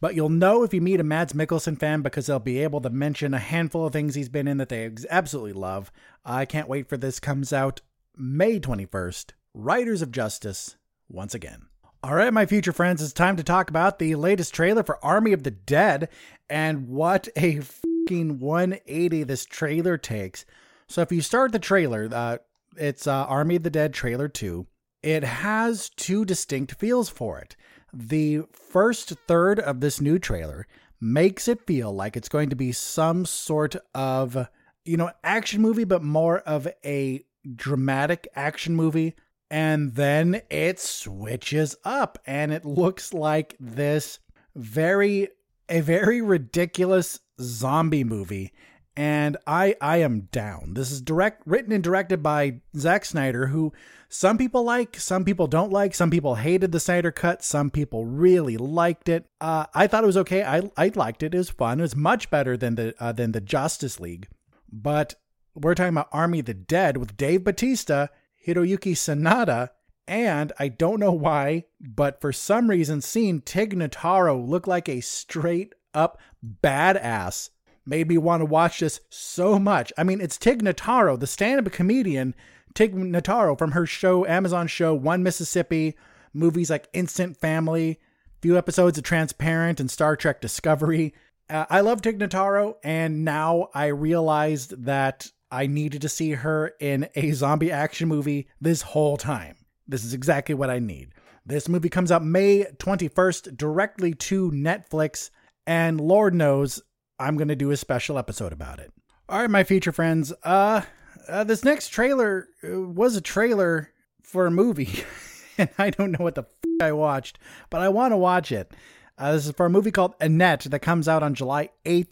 [0.00, 2.90] But you'll know if you meet a Mads Mikkelsen fan because they'll be able to
[2.90, 5.92] mention a handful of things he's been in that they absolutely love.
[6.24, 7.80] I can't wait for this comes out
[8.16, 9.32] May 21st.
[9.52, 10.76] Riders of Justice
[11.08, 11.66] once again.
[12.02, 15.32] All right, my future friends, it's time to talk about the latest trailer for Army
[15.32, 16.08] of the Dead
[16.50, 20.44] and what a fucking 180 this trailer takes.
[20.86, 22.38] So if you start the trailer, uh,
[22.78, 24.66] it's uh, Army of the Dead trailer 2.
[25.02, 27.56] It has two distinct feels for it.
[27.92, 30.66] The first third of this new trailer
[31.00, 34.48] makes it feel like it's going to be some sort of,
[34.84, 37.24] you know, action movie, but more of a
[37.56, 39.14] dramatic action movie
[39.50, 44.18] and then it switches up and it looks like this
[44.56, 45.28] very
[45.68, 48.52] a very ridiculous zombie movie
[48.96, 50.74] and I I am down.
[50.74, 53.72] This is direct written and directed by Zack Snyder who
[54.08, 58.04] some people like, some people don't like, some people hated the Snyder cut, some people
[58.04, 59.26] really liked it.
[59.40, 60.44] Uh, I thought it was okay.
[60.44, 61.34] I I liked it.
[61.34, 61.80] It was fun.
[61.80, 64.28] It was much better than the uh, than the Justice League.
[64.70, 65.16] But
[65.54, 68.08] we're talking about Army of the Dead with Dave Batista
[68.46, 69.70] Hiroyuki Sanada,
[70.06, 75.00] and I don't know why, but for some reason, seeing Tig Notaro look like a
[75.00, 76.20] straight up
[76.62, 77.50] badass
[77.86, 79.92] made me want to watch this so much.
[79.98, 82.34] I mean, it's Tig Notaro, the stand up comedian,
[82.74, 85.96] Tig Notaro from her show, Amazon show, One Mississippi,
[86.32, 88.00] movies like Instant Family,
[88.42, 91.14] few episodes of Transparent and Star Trek Discovery.
[91.48, 96.72] Uh, I love Tig Notaro, and now I realized that I needed to see her
[96.80, 99.56] in a zombie action movie this whole time.
[99.86, 101.10] This is exactly what I need.
[101.46, 105.30] This movie comes out May 21st directly to Netflix,
[105.66, 106.82] and Lord knows
[107.18, 108.92] I'm going to do a special episode about it.
[109.28, 110.32] All right, my feature friends.
[110.42, 110.82] Uh,
[111.28, 113.90] uh this next trailer uh, was a trailer
[114.22, 115.04] for a movie,
[115.58, 117.38] and I don't know what the f- I watched,
[117.70, 118.72] but I want to watch it.
[119.16, 122.10] Uh, this is for a movie called Annette that comes out on July 8th.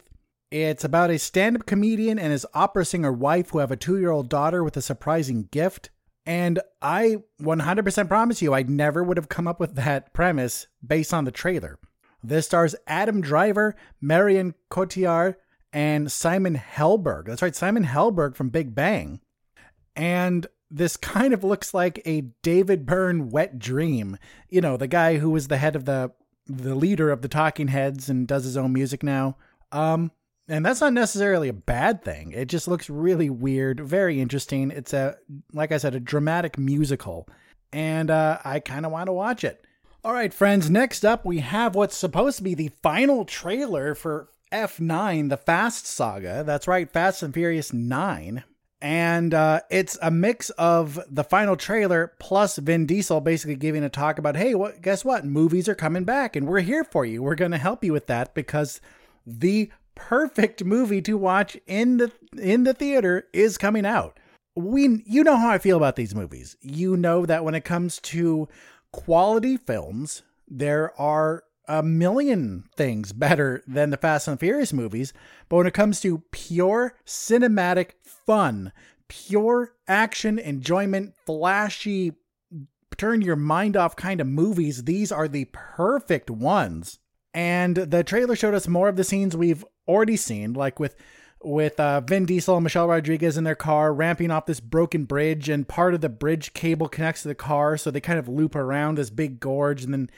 [0.51, 3.99] It's about a stand up comedian and his opera singer wife who have a two
[3.99, 5.89] year old daughter with a surprising gift.
[6.25, 11.13] And I 100% promise you, I never would have come up with that premise based
[11.13, 11.79] on the trailer.
[12.23, 15.35] This stars Adam Driver, Marion Cotillard,
[15.73, 17.25] and Simon Helberg.
[17.25, 19.19] That's right, Simon Helberg from Big Bang.
[19.95, 24.17] And this kind of looks like a David Byrne wet dream.
[24.49, 26.11] You know, the guy who was the head of the
[26.45, 29.37] the leader of the Talking Heads and does his own music now.
[29.71, 30.11] Um,
[30.47, 32.33] and that's not necessarily a bad thing.
[32.33, 34.71] It just looks really weird, very interesting.
[34.71, 35.15] It's a,
[35.53, 37.29] like I said, a dramatic musical,
[37.71, 39.65] and uh, I kind of want to watch it.
[40.05, 40.69] All right, friends.
[40.69, 45.85] Next up, we have what's supposed to be the final trailer for F9, the Fast
[45.87, 46.43] Saga.
[46.43, 48.43] That's right, Fast and Furious 9.
[48.81, 53.87] And uh, it's a mix of the final trailer plus Vin Diesel basically giving a
[53.87, 54.81] talk about, hey, what?
[54.81, 55.23] Guess what?
[55.23, 57.23] Movies are coming back, and we're here for you.
[57.23, 58.81] We're going to help you with that because
[59.25, 64.19] the perfect movie to watch in the in the theater is coming out.
[64.53, 66.57] We you know how I feel about these movies.
[66.59, 68.49] You know that when it comes to
[68.93, 75.11] quality films, there are a million things better than the Fast and Furious movies,
[75.49, 78.71] but when it comes to pure cinematic fun,
[79.09, 82.13] pure action enjoyment, flashy
[82.97, 86.99] turn your mind off kind of movies, these are the perfect ones.
[87.33, 90.95] And the trailer showed us more of the scenes we've already seen, like with
[91.43, 95.49] with uh, Vin Diesel and Michelle Rodriguez in their car ramping off this broken bridge,
[95.49, 98.55] and part of the bridge cable connects to the car, so they kind of loop
[98.55, 100.09] around this big gorge, and then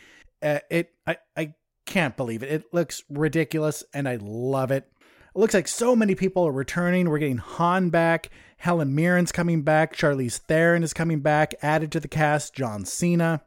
[0.41, 1.53] uh, it I I
[1.85, 2.51] can't believe it.
[2.51, 4.89] It looks ridiculous, and I love it.
[5.35, 7.09] It looks like so many people are returning.
[7.09, 8.29] We're getting Han back.
[8.57, 9.95] Helen Mirren's coming back.
[9.95, 12.53] Charlize Theron is coming back, added to the cast.
[12.53, 13.41] John Cena.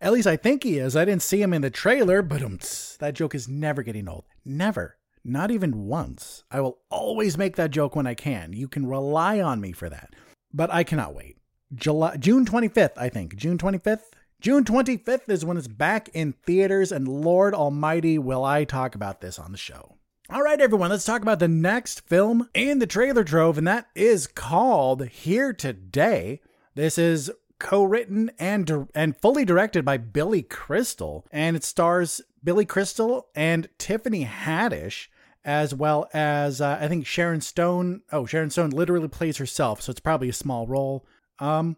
[0.00, 0.96] At least I think he is.
[0.96, 2.58] I didn't see him in the trailer, but um,
[3.00, 4.24] that joke is never getting old.
[4.44, 4.96] Never.
[5.24, 6.44] Not even once.
[6.50, 8.52] I will always make that joke when I can.
[8.52, 10.14] You can rely on me for that.
[10.52, 11.36] But I cannot wait.
[11.74, 13.36] July June 25th, I think.
[13.36, 14.02] June 25th?
[14.40, 19.20] June 25th is when it's back in theaters, and Lord Almighty, will I talk about
[19.20, 19.96] this on the show.
[20.30, 23.88] All right, everyone, let's talk about the next film in the trailer trove, and that
[23.94, 26.40] is called Here Today.
[26.74, 27.30] This is
[27.60, 34.24] co-written and and fully directed by Billy Crystal, and it stars Billy Crystal and Tiffany
[34.24, 35.06] Haddish,
[35.44, 38.02] as well as uh, I think Sharon Stone.
[38.10, 41.06] Oh, Sharon Stone literally plays herself, so it's probably a small role.
[41.38, 41.76] Um,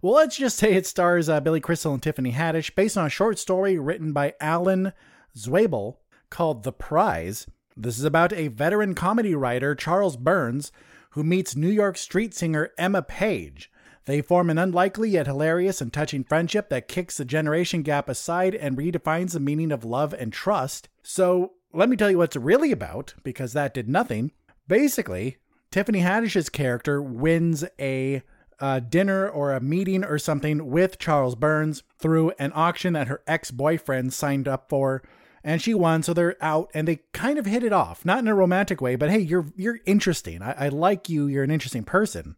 [0.00, 3.10] well, let's just say it stars uh, Billy Crystal and Tiffany Haddish, based on a
[3.10, 4.92] short story written by Alan
[5.36, 5.96] Zweibel
[6.30, 7.46] called The Prize.
[7.76, 10.72] This is about a veteran comedy writer, Charles Burns,
[11.10, 13.70] who meets New York street singer Emma Page.
[14.06, 18.54] They form an unlikely yet hilarious and touching friendship that kicks the generation gap aside
[18.54, 20.88] and redefines the meaning of love and trust.
[21.02, 24.32] So, let me tell you what it's really about, because that did nothing.
[24.66, 25.36] Basically,
[25.70, 28.22] Tiffany Haddish's character wins a
[28.58, 33.22] a dinner or a meeting or something with Charles Burns through an auction that her
[33.26, 35.02] ex boyfriend signed up for.
[35.44, 38.04] And she won, so they're out, and they kind of hit it off.
[38.04, 40.42] Not in a romantic way, but hey, you're you're interesting.
[40.42, 41.26] I, I like you.
[41.26, 42.36] You're an interesting person.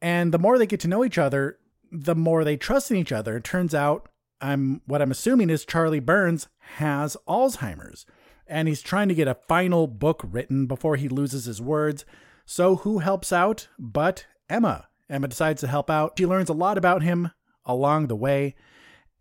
[0.00, 1.58] And the more they get to know each other,
[1.90, 3.36] the more they trust in each other.
[3.36, 4.08] It turns out,
[4.40, 8.04] I'm what I'm assuming is Charlie Burns has Alzheimer's,
[8.46, 12.04] and he's trying to get a final book written before he loses his words.
[12.44, 14.88] So who helps out but Emma?
[15.08, 16.14] Emma decides to help out.
[16.18, 17.30] She learns a lot about him
[17.64, 18.54] along the way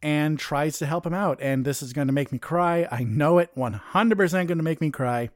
[0.01, 1.39] and tries to help him out.
[1.41, 2.88] And this is going to make me cry.
[2.91, 5.29] I know it 100% going to make me cry.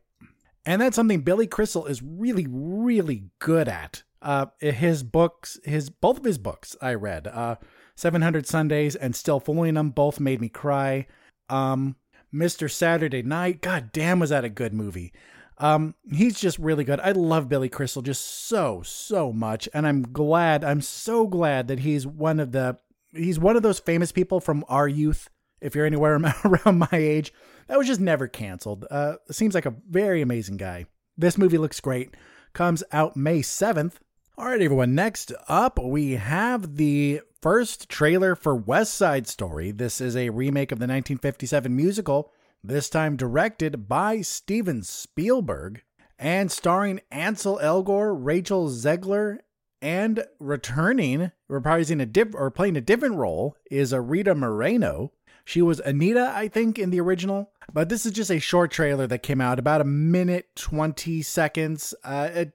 [0.66, 4.04] And that's something Billy Crystal is really, really good at.
[4.22, 7.56] Uh, his books, his both of his books I read, uh,
[7.96, 11.08] 700 Sundays and Still Fooling Them, both made me cry.
[11.48, 11.96] Um,
[12.34, 12.70] Mr.
[12.70, 15.14] Saturday Night, god damn, was that a good movie.
[15.58, 17.00] Um, he's just really good.
[17.02, 20.64] I love Billy Crystal just so so much, and I'm glad.
[20.64, 22.78] I'm so glad that he's one of the
[23.14, 25.30] he's one of those famous people from our youth.
[25.60, 27.34] If you're anywhere around my age,
[27.68, 28.86] that was just never canceled.
[28.90, 30.86] Uh, seems like a very amazing guy.
[31.18, 32.16] This movie looks great.
[32.54, 33.96] Comes out May 7th.
[34.40, 34.96] All right, everyone.
[34.96, 39.72] Next up, we have the first trailer for West Side Story.
[39.72, 42.32] This is a remake of the 1957 musical
[42.64, 45.84] this time directed by Steven Spielberg
[46.18, 49.40] and starring Ansel Elgort, Rachel Zegler,
[49.82, 55.12] and returning, reprising a diff- or playing a different role is Rita Moreno.
[55.44, 59.08] She was Anita, I think, in the original, but this is just a short trailer
[59.08, 61.94] that came out about a minute twenty seconds.
[62.04, 62.54] Uh, it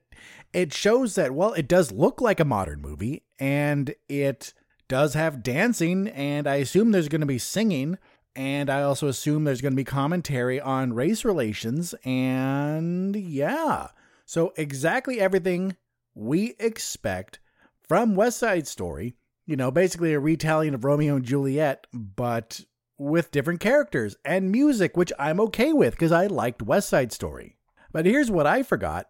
[0.55, 4.53] it shows that well, it does look like a modern movie, and it
[4.87, 7.97] does have dancing, and I assume there's going to be singing.
[8.37, 11.95] And I also assume there's going to be commentary on race relations.
[12.03, 13.87] And yeah.
[14.25, 15.77] So, exactly everything
[16.13, 17.39] we expect
[17.87, 19.15] from West Side Story.
[19.45, 22.61] You know, basically a retelling of Romeo and Juliet, but
[22.97, 27.57] with different characters and music, which I'm okay with because I liked West Side Story.
[27.91, 29.09] But here's what I forgot.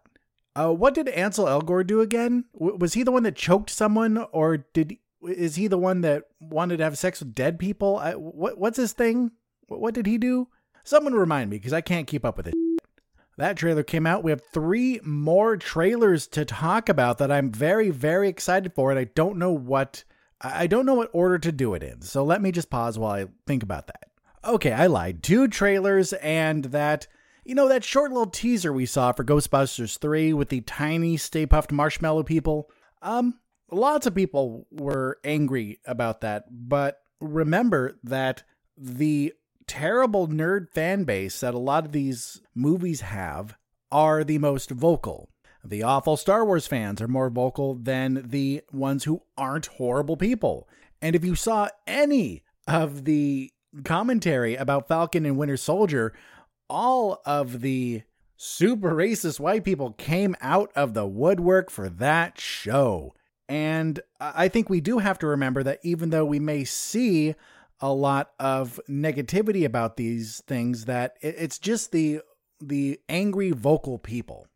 [0.56, 2.46] Uh, what did Ansel Elgort do again?
[2.54, 6.24] W- was he the one that choked someone, or did is he the one that
[6.40, 7.98] wanted to have sex with dead people?
[7.98, 9.32] I, what what's his thing?
[9.66, 10.48] What, what did he do?
[10.82, 12.54] Someone remind me because I can't keep up with it.
[13.36, 14.24] That trailer came out.
[14.24, 18.98] We have three more trailers to talk about that I'm very very excited for, and
[18.98, 20.04] I don't know what
[20.40, 22.00] I don't know what order to do it in.
[22.00, 24.08] So let me just pause while I think about that.
[24.42, 25.22] Okay, I lied.
[25.22, 27.08] Two trailers and that
[27.46, 31.46] you know that short little teaser we saw for Ghostbusters 3 with the tiny Stay
[31.46, 32.68] Puft Marshmallow people.
[33.02, 33.38] Um,
[33.70, 38.42] lots of people were angry about that, but remember that
[38.76, 39.32] the
[39.68, 43.56] terrible nerd fan base that a lot of these movies have
[43.92, 45.30] are the most vocal.
[45.64, 50.68] The awful Star Wars fans are more vocal than the ones who aren't horrible people.
[51.00, 53.52] And if you saw any of the
[53.84, 56.12] commentary about Falcon and Winter Soldier,
[56.68, 58.02] all of the
[58.36, 63.14] super racist white people came out of the woodwork for that show.
[63.48, 67.34] And I think we do have to remember that even though we may see
[67.80, 72.20] a lot of negativity about these things, that it's just the
[72.60, 74.46] the angry vocal people.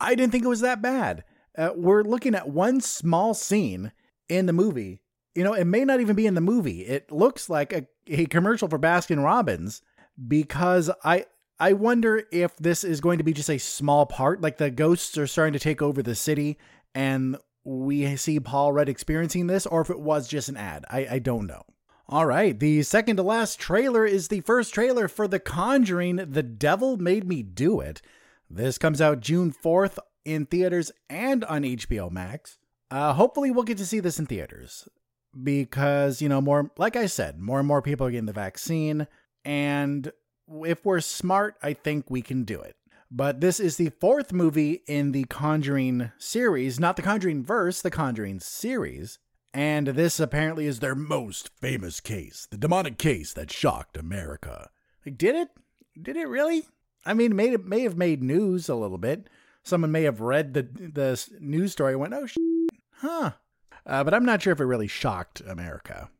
[0.00, 1.24] I didn't think it was that bad.
[1.56, 3.92] Uh, we're looking at one small scene
[4.28, 5.00] in the movie.
[5.34, 6.80] You know, it may not even be in the movie.
[6.80, 9.82] It looks like a, a commercial for Baskin Robbins
[10.26, 11.26] because I
[11.60, 15.18] I wonder if this is going to be just a small part, like the ghosts
[15.18, 16.56] are starting to take over the city
[16.94, 20.84] and we see Paul Rudd experiencing this or if it was just an ad.
[20.88, 21.62] I, I don't know.
[22.08, 26.42] All right, the second to last trailer is the first trailer for The Conjuring The
[26.42, 28.00] Devil Made Me Do It.
[28.48, 32.56] This comes out June 4th in theaters and on HBO Max.
[32.90, 34.88] Uh, hopefully, we'll get to see this in theaters
[35.42, 39.06] because, you know, more, like I said, more and more people are getting the vaccine.
[39.44, 40.10] And
[40.64, 42.76] if we're smart, I think we can do it.
[43.10, 47.90] But this is the fourth movie in the Conjuring series, not the Conjuring verse, the
[47.90, 49.18] Conjuring series.
[49.54, 54.68] And this apparently is their most famous case, the demonic case that shocked America.
[55.06, 55.48] Like, did it?
[56.00, 56.64] Did it really?
[57.06, 59.28] I mean, may, it may have made news a little bit.
[59.64, 62.38] Someone may have read the the news story and went, "Oh, shit.
[62.96, 63.32] huh."
[63.86, 66.10] Uh, but I'm not sure if it really shocked America.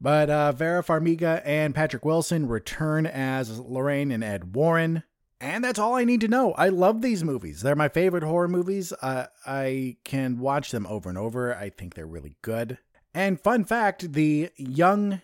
[0.00, 5.02] But uh, Vera Farmiga and Patrick Wilson return as Lorraine and Ed Warren.
[5.40, 6.52] And that's all I need to know.
[6.52, 7.62] I love these movies.
[7.62, 8.92] They're my favorite horror movies.
[9.02, 11.54] Uh, I can watch them over and over.
[11.54, 12.78] I think they're really good.
[13.12, 15.20] And fun fact, the young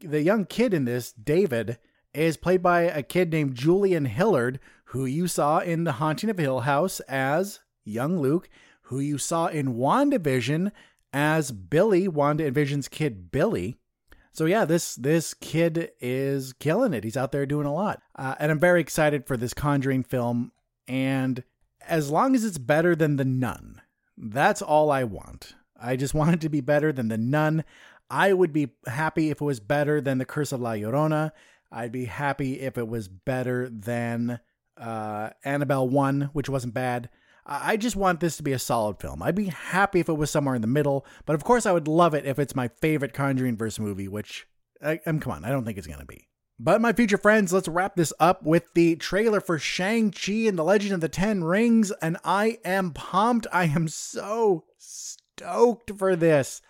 [0.00, 1.78] the young kid in this, David,
[2.12, 6.38] is played by a kid named Julian Hilliard, who you saw in The Haunting of
[6.38, 8.48] Hill House as young Luke,
[8.82, 10.72] who you saw in WandaVision
[11.12, 13.77] as Billy, Wanda and Vision's kid Billy.
[14.38, 17.02] So yeah, this this kid is killing it.
[17.02, 20.52] He's out there doing a lot, uh, and I'm very excited for this Conjuring film.
[20.86, 21.42] And
[21.84, 23.82] as long as it's better than the Nun,
[24.16, 25.56] that's all I want.
[25.76, 27.64] I just want it to be better than the Nun.
[28.08, 31.32] I would be happy if it was better than the Curse of La Llorona.
[31.72, 34.38] I'd be happy if it was better than
[34.76, 37.10] uh, Annabelle One, which wasn't bad.
[37.48, 39.22] I just want this to be a solid film.
[39.22, 41.88] I'd be happy if it was somewhere in the middle, but of course I would
[41.88, 44.46] love it if it's my favorite Conjuring verse movie, which,
[44.84, 46.28] I, am come on, I don't think it's to be.
[46.60, 50.64] But my future friends, let's wrap this up with the trailer for Shang-Chi and the
[50.64, 53.46] Legend of the Ten Rings, and I am pumped.
[53.52, 56.60] I am so stoked for this.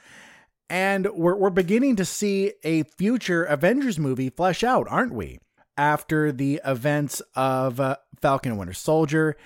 [0.70, 5.40] And we're, we're beginning to see a future Avengers movie flesh out, aren't we?
[5.76, 9.36] After the events of uh, Falcon and Winter Soldier,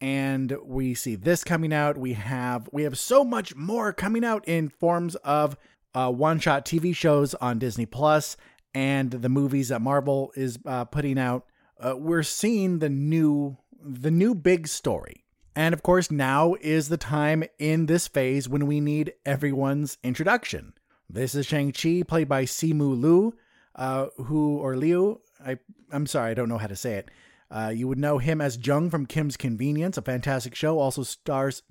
[0.00, 1.98] and we see this coming out.
[1.98, 5.56] We have we have so much more coming out in forms of
[5.94, 8.36] uh, one-shot TV shows on Disney Plus
[8.74, 11.46] and the movies that Marvel is uh, putting out.
[11.78, 15.24] Uh, we're seeing the new the new big story.
[15.56, 20.74] And of course, now is the time in this phase when we need everyone's introduction.
[21.08, 23.34] This is Shang-Chi, played by Simu Liu,
[23.74, 25.58] uh, who, or Liu, I,
[25.90, 27.10] I'm sorry, I don't know how to say it.
[27.50, 30.78] Uh, you would know him as Jung from Kim's Convenience, a fantastic show.
[30.78, 31.62] Also stars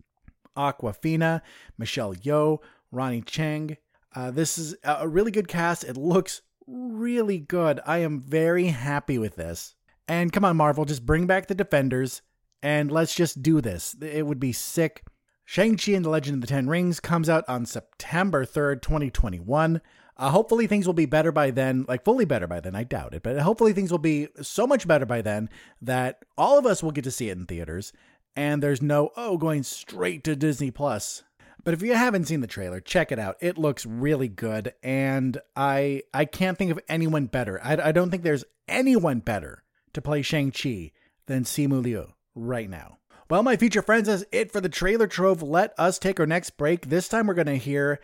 [0.57, 1.41] Awkwafina,
[1.77, 2.59] Michelle Yeoh,
[2.91, 3.77] Ronnie Chieng.
[4.13, 5.83] Uh, this is a really good cast.
[5.83, 7.79] It looks really good.
[7.85, 9.75] I am very happy with this.
[10.07, 12.21] And come on, Marvel, just bring back the Defenders
[12.61, 13.95] and let's just do this.
[14.01, 15.03] It would be sick.
[15.45, 19.81] Shang-Chi and the Legend of the Ten Rings comes out on September 3rd, 2021.
[20.19, 22.75] Uh, hopefully things will be better by then, like fully better by then.
[22.75, 25.49] I doubt it, but hopefully things will be so much better by then
[25.81, 27.93] that all of us will get to see it in theaters.
[28.35, 31.23] And there's no oh going straight to Disney Plus.
[31.63, 33.37] But if you haven't seen the trailer, check it out.
[33.39, 37.59] It looks really good, and I I can't think of anyone better.
[37.63, 39.63] I, I don't think there's anyone better
[39.93, 40.91] to play Shang Chi
[41.27, 42.97] than Simu Liu right now.
[43.29, 45.43] Well, my future friends, that's it for the trailer trove.
[45.43, 46.87] Let us take our next break.
[46.89, 47.99] This time we're going to hear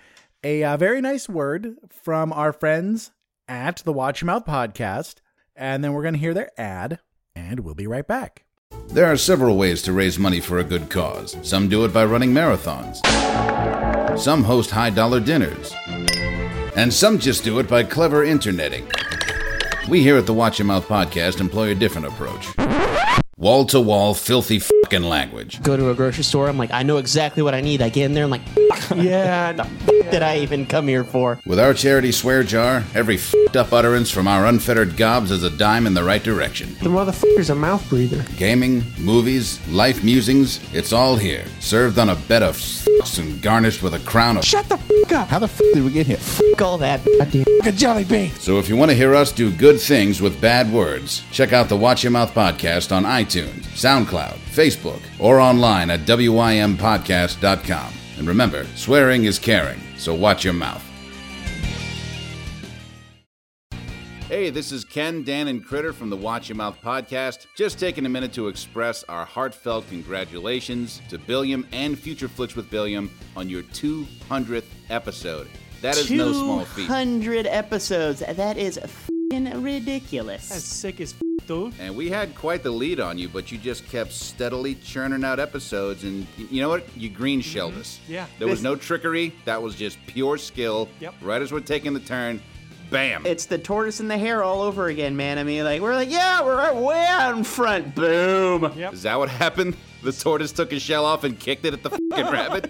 [0.46, 3.10] a uh, very nice word from our friends
[3.48, 5.16] at the Watch Your Mouth podcast,
[5.56, 7.00] and then we're going to hear their ad,
[7.36, 8.46] and we'll be right back.
[8.90, 11.36] There are several ways to raise money for a good cause.
[11.42, 12.98] Some do it by running marathons,
[14.20, 15.74] some host high dollar dinners,
[16.76, 18.88] and some just do it by clever interneting.
[19.90, 22.75] We here at the Watch Your Mouth podcast employ a different approach.
[23.38, 25.62] Wall to wall, filthy fucking language.
[25.62, 26.48] Go to a grocery store.
[26.48, 27.82] I'm like, I know exactly what I need.
[27.82, 28.24] I get in there.
[28.24, 28.42] I'm like,
[28.96, 31.42] yeah, the f- did I even come here for?
[31.46, 35.50] With our charity swear jar, every fucked up utterance from our unfettered gobs is a
[35.50, 36.76] dime in the right direction.
[36.76, 38.24] The motherfucker's a mouth breather.
[38.38, 41.44] Gaming, movies, life musings, it's all here.
[41.60, 44.46] Served on a bed of fucks and garnished with a crown of.
[44.46, 45.28] Shut the f up.
[45.30, 46.18] How the f did we get here?
[46.18, 47.04] F- all that.
[47.20, 48.32] Goddamn a jelly bean.
[48.32, 51.68] So if you want to hear us do good things with bad words, check out
[51.70, 57.94] the Watch Your Mouth podcast on iTunes, SoundCloud, Facebook, or online at WIMPodcast.com.
[58.18, 60.84] And remember, swearing is caring, so watch your mouth.
[64.36, 67.48] Hey, this is Ken, Dan, and Critter from the Watch Your Mouth podcast.
[67.56, 72.70] Just taking a minute to express our heartfelt congratulations to Billiam and Future Flicks with
[72.70, 75.48] Billiam on your 200th episode.
[75.82, 76.88] That is no small feat.
[76.88, 78.20] 200 episodes.
[78.20, 80.50] That is f***ing ridiculous.
[80.50, 81.74] That's sick as f- dude?
[81.80, 85.40] And we had quite the lead on you, but you just kept steadily churning out
[85.40, 86.04] episodes.
[86.04, 86.84] And y- you know what?
[86.98, 87.80] You green shelled mm-hmm.
[87.80, 88.02] us.
[88.06, 88.26] Yeah.
[88.38, 89.34] There was no trickery.
[89.46, 90.90] That was just pure skill.
[91.00, 91.14] Yep.
[91.22, 92.42] Right as we're taking the turn,
[92.96, 93.26] bam.
[93.26, 95.38] It's the tortoise and the hare all over again, man.
[95.38, 97.94] I mean, like we're like, yeah, we're right way out in front.
[97.94, 98.72] Boom.
[98.76, 98.94] Yep.
[98.94, 99.76] Is that what happened?
[100.06, 102.70] The tortoise took his shell off and kicked it at the fucking rabbit.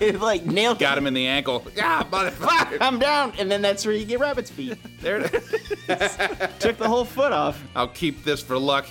[0.00, 0.80] It, like nailed.
[0.80, 1.64] Got him in the ankle.
[1.80, 2.78] Ah, motherfucker.
[2.80, 4.76] I'm down, and then that's where you get rabbit's feet.
[5.00, 6.16] There it is.
[6.58, 7.62] Took the whole foot off.
[7.76, 8.86] I'll keep this for luck.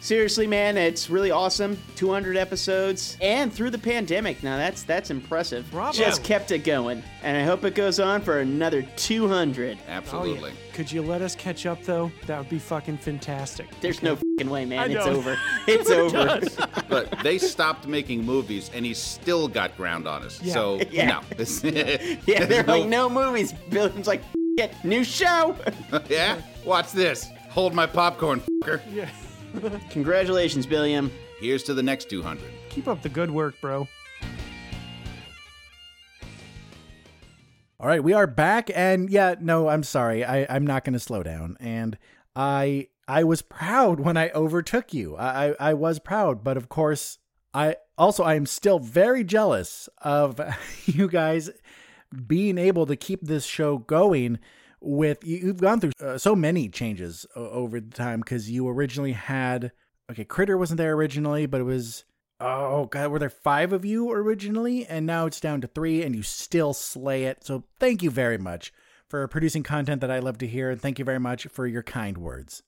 [0.00, 1.78] Seriously, man, it's really awesome.
[1.96, 4.42] 200 episodes, and through the pandemic.
[4.42, 5.70] Now that's that's impressive.
[5.70, 5.92] Bravo.
[5.92, 9.76] Just kept it going, and I hope it goes on for another 200.
[9.86, 10.52] Absolutely.
[10.76, 12.12] Could you let us catch up though?
[12.26, 13.66] That would be fucking fantastic.
[13.80, 14.78] There's no fucking way, man.
[14.78, 15.12] I It's know.
[15.16, 15.38] over.
[15.66, 16.40] It's over.
[16.90, 20.38] But they stopped making movies, and he still got ground on us.
[20.42, 20.52] Yeah.
[20.52, 21.06] So Yeah.
[21.06, 21.20] no.
[22.26, 23.54] yeah, they're like no movies.
[23.70, 24.22] Billiam's like,
[24.58, 25.56] "It, new show.
[26.10, 26.42] yeah.
[26.66, 27.30] Watch this.
[27.48, 28.82] Hold my popcorn, fucker.
[28.92, 29.08] Yeah.
[29.88, 31.10] Congratulations, Billiam.
[31.40, 32.44] Here's to the next 200.
[32.68, 33.88] Keep up the good work, bro.
[37.78, 40.98] All right, we are back, and yeah, no, I'm sorry, I, I'm not going to
[40.98, 41.56] slow down.
[41.60, 41.98] And
[42.34, 45.14] I I was proud when I overtook you.
[45.16, 47.18] I, I I was proud, but of course,
[47.52, 50.40] I also I am still very jealous of
[50.86, 51.50] you guys
[52.26, 54.38] being able to keep this show going.
[54.80, 59.12] With you- you've gone through uh, so many changes over the time because you originally
[59.12, 59.72] had
[60.10, 62.04] okay, Critter wasn't there originally, but it was
[62.38, 66.14] Oh god, were there five of you originally, and now it's down to three, and
[66.14, 67.44] you still slay it.
[67.44, 68.72] So thank you very much
[69.08, 71.82] for producing content that I love to hear, and thank you very much for your
[71.82, 72.62] kind words.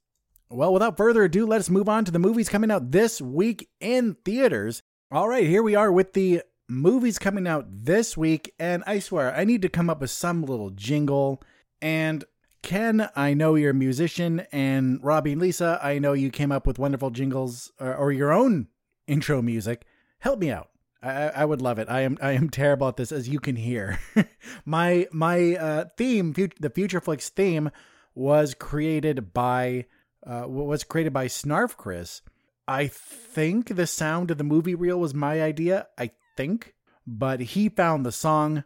[0.49, 3.69] Well, without further ado, let us move on to the movies coming out this week
[3.81, 4.83] in theaters.
[5.11, 9.35] All right, here we are with the movies coming out this week, and I swear
[9.35, 11.43] I need to come up with some little jingle.
[11.83, 12.25] And
[12.63, 16.67] Ken, I know you're a musician, and Robbie and Lisa, I know you came up
[16.67, 18.69] with wonderful jingles or, or your own
[19.09, 19.85] intro music.
[20.21, 20.69] Help me out.
[21.03, 21.89] I, I would love it.
[21.89, 24.01] I am I am terrible at this, as you can hear.
[24.65, 27.71] my my uh, theme, the Future Flicks theme,
[28.15, 29.87] was created by
[30.27, 32.23] uh, was created by Snarf Chris.
[32.67, 35.87] I think the sound of the movie reel was my idea.
[35.97, 36.75] I think,
[37.07, 38.65] but he found the song.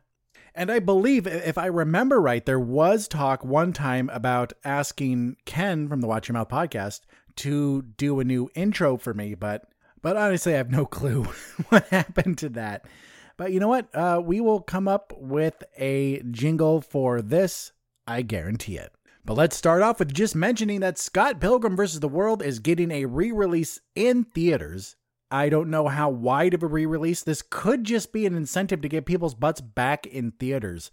[0.54, 5.88] And I believe, if I remember right, there was talk one time about asking Ken
[5.88, 7.00] from the Watch Your Mouth podcast
[7.36, 9.71] to do a new intro for me, but
[10.02, 11.24] but honestly, I have no clue
[11.68, 12.84] what happened to that.
[13.36, 13.94] But you know what?
[13.94, 17.72] Uh, we will come up with a jingle for this.
[18.06, 18.92] I guarantee it.
[19.24, 22.00] But let's start off with just mentioning that Scott Pilgrim vs.
[22.00, 24.96] the World is getting a re release in theaters.
[25.30, 27.22] I don't know how wide of a re release.
[27.22, 30.90] This could just be an incentive to get people's butts back in theaters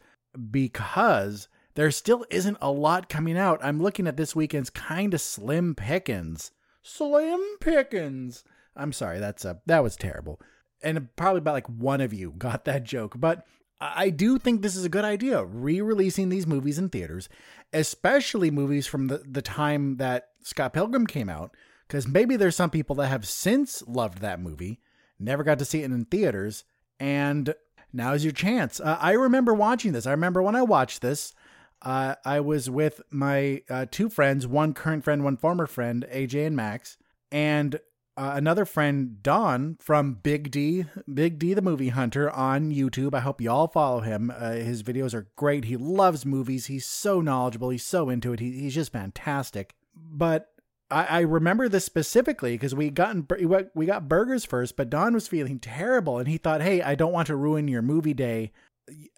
[0.51, 3.60] because there still isn't a lot coming out.
[3.64, 6.51] I'm looking at this weekend's kind of slim pickings.
[6.84, 8.43] Slim pickings.
[8.76, 10.40] I'm sorry, that's a that was terrible.
[10.82, 13.46] And probably about like one of you got that joke, but
[13.82, 17.30] I do think this is a good idea, re-releasing these movies in theaters,
[17.72, 21.56] especially movies from the, the time that Scott Pilgrim came out,
[21.88, 24.82] because maybe there's some people that have since loved that movie,
[25.18, 26.66] never got to see it in theaters,
[27.00, 27.56] and
[27.94, 28.82] now's your chance.
[28.82, 30.06] Uh, I remember watching this.
[30.06, 31.34] I remember when I watched this,
[31.82, 36.48] uh, I was with my uh, two friends, one current friend, one former friend, AJ
[36.48, 36.98] and Max,
[37.32, 37.80] and
[38.18, 43.14] uh, another friend, Don from Big D, Big D the Movie Hunter on YouTube.
[43.14, 44.32] I hope y'all follow him.
[44.36, 45.66] Uh, his videos are great.
[45.66, 46.66] He loves movies.
[46.66, 47.70] He's so knowledgeable.
[47.70, 48.39] He's so into it.
[48.39, 49.74] He, he's just fantastic.
[49.95, 50.49] But
[50.91, 53.28] I, I remember this specifically because we gotten
[53.74, 57.14] we got burgers first, but Don was feeling terrible, and he thought, "Hey, I don't
[57.14, 58.51] want to ruin your movie day.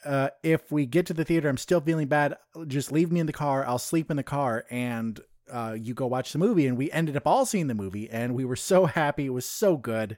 [0.04, 2.36] Uh, if we get to the theater, I'm still feeling bad.
[2.68, 3.66] Just leave me in the car.
[3.66, 5.20] I'll sleep in the car, and
[5.52, 8.34] uh, you go watch the movie." And we ended up all seeing the movie, and
[8.36, 9.26] we were so happy.
[9.28, 10.18] It was so good.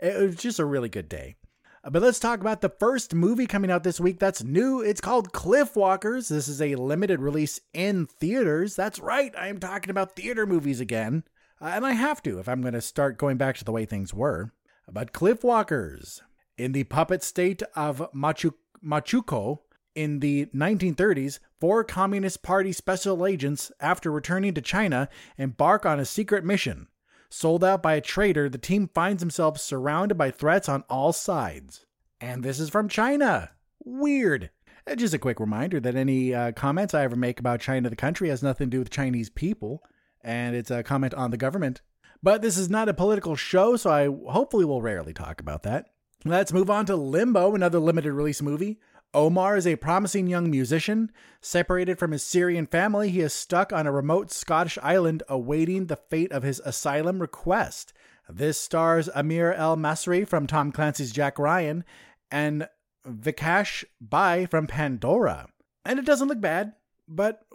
[0.00, 1.36] It was just a really good day.
[1.82, 4.80] Uh, But let's talk about the first movie coming out this week that's new.
[4.82, 6.28] It's called Cliff Walkers.
[6.28, 8.76] This is a limited release in theaters.
[8.76, 11.24] That's right, I am talking about theater movies again.
[11.60, 13.86] Uh, and I have to if I'm going to start going back to the way
[13.86, 14.52] things were.
[14.92, 16.22] But Cliff Walkers,
[16.58, 18.52] in the puppet state of Machu-
[18.84, 19.60] Machuco,
[19.96, 26.04] in the 1930s, four Communist Party special agents, after returning to China, embark on a
[26.04, 26.86] secret mission.
[27.30, 31.86] Sold out by a traitor, the team finds themselves surrounded by threats on all sides.
[32.20, 33.50] And this is from China.
[33.84, 34.50] Weird.
[34.86, 37.96] Uh, Just a quick reminder that any uh, comments I ever make about China, the
[37.96, 39.82] country, has nothing to do with Chinese people,
[40.22, 41.80] and it's a comment on the government.
[42.22, 45.90] But this is not a political show, so I hopefully will rarely talk about that.
[46.24, 48.80] Let's move on to Limbo, another limited release movie.
[49.14, 51.10] Omar is a promising young musician.
[51.40, 55.96] Separated from his Syrian family, he is stuck on a remote Scottish island awaiting the
[55.96, 57.92] fate of his asylum request.
[58.28, 61.84] This stars Amir El Masri from Tom Clancy's Jack Ryan
[62.30, 62.68] and
[63.06, 65.48] Vikash Bhai from Pandora.
[65.84, 66.72] And it doesn't look bad,
[67.06, 67.46] but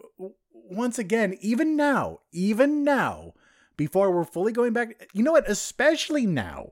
[0.54, 3.34] once again, even now, even now,
[3.76, 5.49] before we're fully going back, you know what?
[5.49, 6.72] Especially now,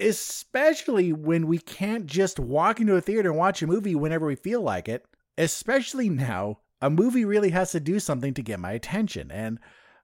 [0.00, 4.34] especially when we can't just walk into a theater and watch a movie whenever we
[4.34, 5.04] feel like it,
[5.38, 9.30] especially now, a movie really has to do something to get my attention.
[9.30, 9.58] And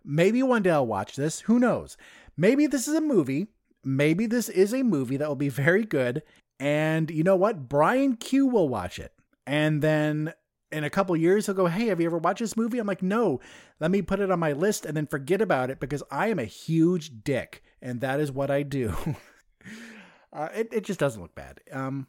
[0.05, 1.41] maybe one day I'll watch this.
[1.41, 1.97] Who knows?
[2.37, 3.49] Maybe this is a movie.
[3.85, 6.23] Maybe this is a movie that will be very good.
[6.59, 7.69] And you know what?
[7.69, 9.13] Brian Q will watch it.
[9.47, 10.33] And then
[10.71, 12.79] in a couple years, he'll go, Hey, have you ever watched this movie?
[12.79, 13.41] I'm like, No,
[13.81, 16.39] let me put it on my list and then forget about it because I am
[16.39, 17.63] a huge dick.
[17.83, 18.95] And that is what I do.
[20.33, 21.61] uh, it, it just doesn't look bad.
[21.73, 22.07] Um,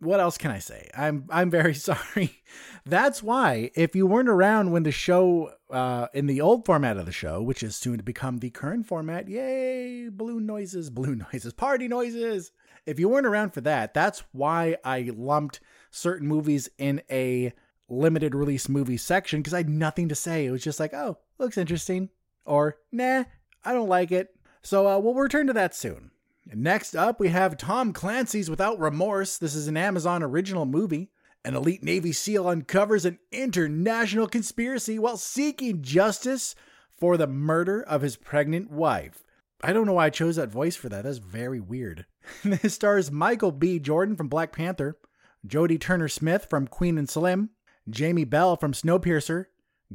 [0.00, 0.88] what else can I say?
[0.96, 2.42] I'm I'm very sorry.
[2.84, 7.06] That's why if you weren't around when the show uh, in the old format of
[7.06, 11.52] the show, which is soon to become the current format, yay, balloon noises, balloon noises,
[11.52, 12.52] party noises.
[12.86, 17.54] If you weren't around for that, that's why I lumped certain movies in a
[17.88, 20.44] limited release movie section because I had nothing to say.
[20.44, 22.10] It was just like, oh, looks interesting,
[22.44, 23.24] or nah,
[23.64, 24.36] I don't like it.
[24.62, 26.10] So uh, we'll return to that soon.
[26.46, 29.38] Next up, we have Tom Clancy's Without Remorse.
[29.38, 31.10] This is an Amazon original movie.
[31.42, 36.54] An elite Navy SEAL uncovers an international conspiracy while seeking justice
[36.98, 39.24] for the murder of his pregnant wife.
[39.62, 41.04] I don't know why I chose that voice for that.
[41.04, 42.04] That's very weird.
[42.44, 43.78] this stars Michael B.
[43.78, 44.98] Jordan from Black Panther,
[45.46, 47.50] Jodie Turner Smith from Queen and Slim,
[47.88, 49.46] Jamie Bell from Snowpiercer,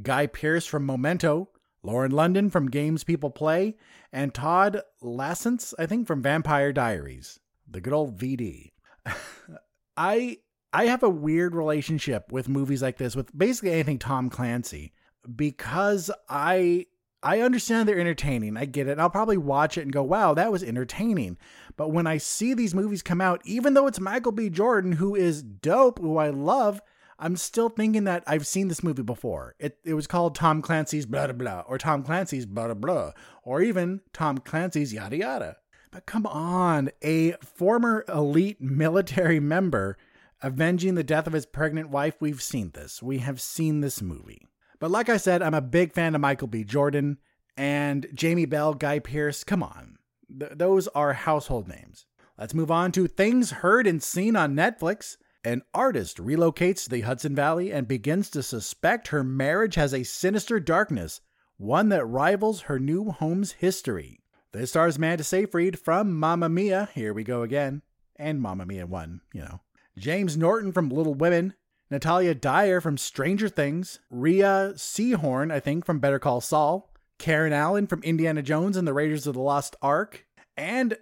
[0.01, 1.49] Guy Pearce from Memento,
[1.83, 3.75] Lauren London from Games People Play,
[4.11, 7.39] and Todd Lasance, I think, from Vampire Diaries.
[7.69, 8.71] The good old VD.
[9.97, 10.37] I
[10.71, 14.93] I have a weird relationship with movies like this, with basically anything Tom Clancy,
[15.35, 16.85] because I
[17.21, 18.55] I understand they're entertaining.
[18.55, 18.99] I get it.
[18.99, 21.37] I'll probably watch it and go, wow, that was entertaining.
[21.75, 24.49] But when I see these movies come out, even though it's Michael B.
[24.49, 26.81] Jordan, who is dope, who I love,
[27.19, 29.55] I'm still thinking that I've seen this movie before.
[29.59, 33.11] It, it was called Tom Clancy's blah blah blah, or Tom Clancy's blah blah blah,
[33.43, 35.57] or even Tom Clancy's yada yada.
[35.91, 39.97] But come on, a former elite military member
[40.41, 43.03] avenging the death of his pregnant wife, we've seen this.
[43.03, 44.47] We have seen this movie.
[44.79, 46.63] But like I said, I'm a big fan of Michael B.
[46.63, 47.17] Jordan
[47.57, 49.43] and Jamie Bell, Guy Pearce.
[49.43, 49.97] Come on.
[50.39, 52.05] Th- those are household names.
[52.37, 55.17] Let's move on to things heard and seen on Netflix.
[55.45, 60.03] An artist relocates to the Hudson Valley and begins to suspect her marriage has a
[60.03, 61.21] sinister darkness,
[61.55, 64.19] one that rivals her new home's history.
[64.51, 67.83] This stars Amanda Seyfried from Mamma Mia, here we go again,
[68.17, 69.61] and Mamma Mia 1, you know.
[69.97, 71.53] James Norton from Little Women,
[71.89, 77.87] Natalia Dyer from Stranger Things, Rhea Seehorn, I think, from Better Call Saul, Karen Allen
[77.87, 80.25] from Indiana Jones and the Raiders of the Lost Ark,
[80.57, 80.97] and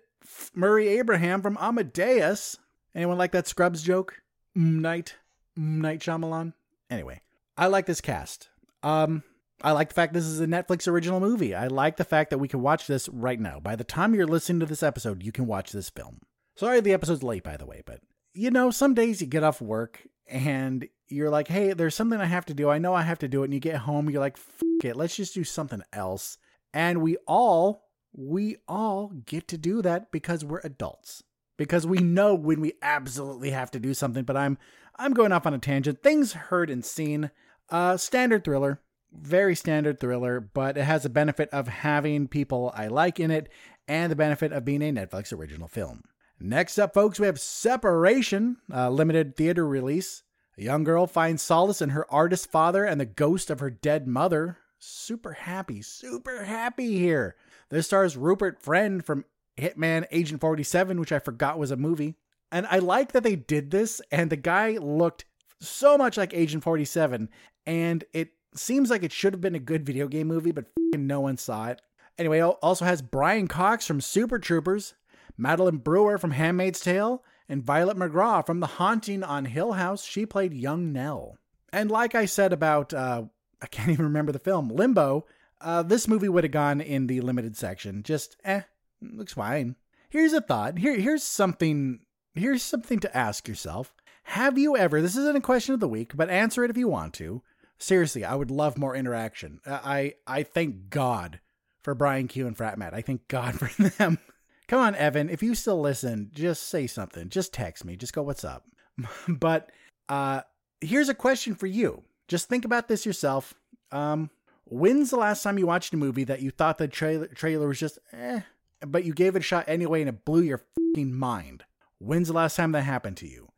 [0.54, 2.58] Murray Abraham from Amadeus.
[2.94, 4.22] Anyone like that Scrubs joke?
[4.58, 5.16] Night.
[5.56, 6.54] Night Shyamalan.
[6.90, 7.22] Anyway,
[7.56, 8.50] I like this cast.
[8.82, 9.22] Um,
[9.62, 11.54] I like the fact this is a Netflix original movie.
[11.54, 13.60] I like the fact that we can watch this right now.
[13.60, 16.22] By the time you're listening to this episode, you can watch this film.
[16.56, 18.02] Sorry the episode's late, by the way, but
[18.34, 22.26] you know, some days you get off work and you're like, hey, there's something I
[22.26, 22.68] have to do.
[22.68, 23.46] I know I have to do it.
[23.46, 26.40] And you get home, you're like, fuck it, let's just do something else.
[26.74, 31.22] And we all, we all get to do that because we're adults
[31.58, 34.24] because we know when we absolutely have to do something.
[34.24, 34.58] But I'm
[34.96, 36.02] I'm going off on a tangent.
[36.02, 37.32] Things heard and seen.
[37.70, 38.82] Uh, standard thriller,
[39.12, 43.50] very standard thriller, but it has the benefit of having people I like in it,
[43.88, 46.04] and the benefit of being a Netflix original film.
[46.40, 50.24] Next up, folks, we have Separation, a limited theater release.
[50.58, 54.08] A young girl finds solace in her artist father and the ghost of her dead
[54.08, 54.58] mother.
[54.80, 57.36] Super happy, super happy here.
[57.70, 59.26] This stars Rupert Friend from
[59.58, 62.16] Hitman Agent 47, which I forgot was a movie.
[62.52, 65.26] And I like that they did this, and the guy looked
[65.60, 67.30] so much like Agent 47,
[67.66, 71.20] and it seems like it should have been a good video game movie, but no
[71.20, 71.82] one saw it.
[72.18, 74.96] Anyway, also has Brian Cox from Super Troopers,
[75.38, 80.04] Madeline Brewer from Handmaid's Tale, and Violet McGraw from The Haunting on Hill House.
[80.04, 81.38] She played young Nell.
[81.72, 83.24] And like I said about, uh,
[83.62, 85.26] I can't even remember the film, Limbo,
[85.62, 88.04] uh, this movie would have gone in the limited section.
[88.04, 88.62] Just, eh,
[89.02, 89.76] looks fine.
[90.10, 90.78] Here's a thought.
[90.78, 92.00] Here, here's something.
[92.34, 93.94] Here's something to ask yourself.
[94.24, 95.02] Have you ever?
[95.02, 97.42] This isn't a question of the week, but answer it if you want to.
[97.78, 99.60] Seriously, I would love more interaction.
[99.66, 101.40] I I thank God
[101.82, 102.94] for Brian Q and Frat Matt.
[102.94, 104.20] I thank God for them.
[104.68, 105.30] Come on, Evan.
[105.30, 107.30] If you still listen, just say something.
[107.30, 107.96] Just text me.
[107.96, 108.66] Just go, "What's up?"
[109.28, 109.72] but
[110.10, 110.42] Uh,
[110.82, 112.04] here's a question for you.
[112.28, 113.54] Just think about this yourself.
[113.92, 114.30] Um,
[114.66, 117.80] when's the last time you watched a movie that you thought the trailer trailer was
[117.80, 118.42] just eh,
[118.86, 121.64] but you gave it a shot anyway and it blew your fucking mind?
[122.00, 123.50] When's the last time that happened to you?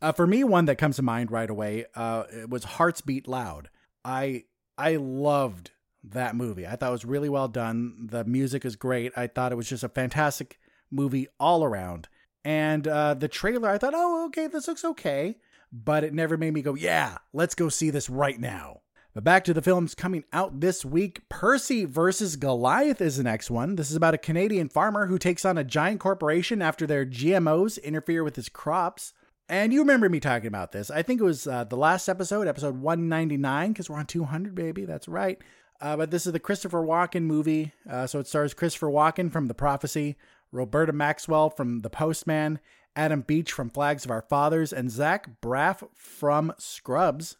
[0.00, 3.70] Uh, for me, one that comes to mind right away uh, was Hearts Beat Loud.
[4.04, 4.44] I
[4.76, 5.70] I loved
[6.02, 6.66] that movie.
[6.66, 8.08] I thought it was really well done.
[8.10, 9.12] The music is great.
[9.16, 10.58] I thought it was just a fantastic
[10.90, 12.08] movie all around.
[12.44, 15.36] And uh, the trailer, I thought, oh, okay, this looks okay.
[15.72, 18.82] But it never made me go, yeah, let's go see this right now.
[19.14, 21.28] But back to the films coming out this week.
[21.28, 23.76] Percy versus Goliath is the next one.
[23.76, 27.80] This is about a Canadian farmer who takes on a giant corporation after their GMOs
[27.80, 29.12] interfere with his crops.
[29.48, 30.90] And you remember me talking about this.
[30.90, 34.84] I think it was uh, the last episode, episode 199, because we're on 200, baby.
[34.84, 35.38] That's right.
[35.80, 37.72] Uh, but this is the Christopher Walken movie.
[37.88, 40.16] Uh, so it stars Christopher Walken from The Prophecy,
[40.50, 42.58] Roberta Maxwell from The Postman,
[42.96, 47.36] Adam Beach from Flags of Our Fathers, and Zach Braff from Scrubs.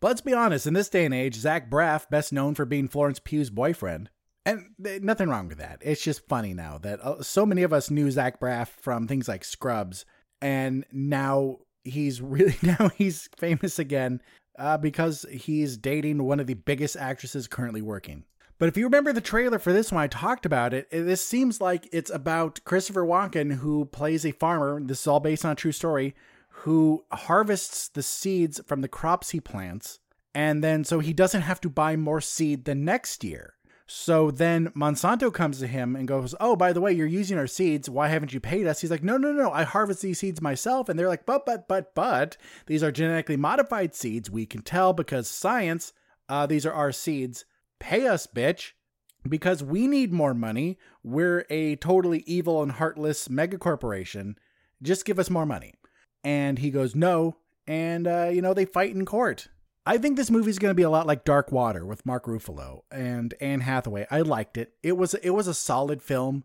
[0.00, 2.88] But let's be honest, in this day and age, Zach Braff, best known for being
[2.88, 4.10] Florence Pugh's boyfriend.
[4.44, 5.78] And nothing wrong with that.
[5.80, 9.26] It's just funny now that uh, so many of us knew Zach Braff from things
[9.26, 10.04] like Scrubs
[10.40, 14.20] and now he's really now he's famous again
[14.58, 18.24] uh, because he's dating one of the biggest actresses currently working.
[18.58, 20.90] But if you remember the trailer for this one, I talked about it.
[20.90, 24.80] This seems like it's about Christopher Walken, who plays a farmer.
[24.82, 26.14] This is all based on a true story,
[26.60, 29.98] who harvests the seeds from the crops he plants.
[30.34, 33.54] And then so he doesn't have to buy more seed the next year.
[33.86, 37.46] So then Monsanto comes to him and goes, Oh, by the way, you're using our
[37.46, 37.88] seeds.
[37.88, 38.80] Why haven't you paid us?
[38.80, 39.52] He's like, No, no, no.
[39.52, 40.88] I harvest these seeds myself.
[40.88, 42.36] And they're like, But, but, but, but,
[42.66, 44.30] these are genetically modified seeds.
[44.30, 45.92] We can tell because science,
[46.28, 47.44] uh, these are our seeds.
[47.78, 48.72] Pay us, bitch,
[49.28, 50.78] because we need more money.
[51.04, 54.36] We're a totally evil and heartless mega corporation.
[54.82, 55.74] Just give us more money.
[56.26, 57.36] And he goes, No.
[57.68, 59.46] And, uh, you know, they fight in court.
[59.86, 62.24] I think this movie is going to be a lot like Dark Water with Mark
[62.24, 64.08] Ruffalo and Anne Hathaway.
[64.10, 64.72] I liked it.
[64.82, 66.42] It was it was a solid film,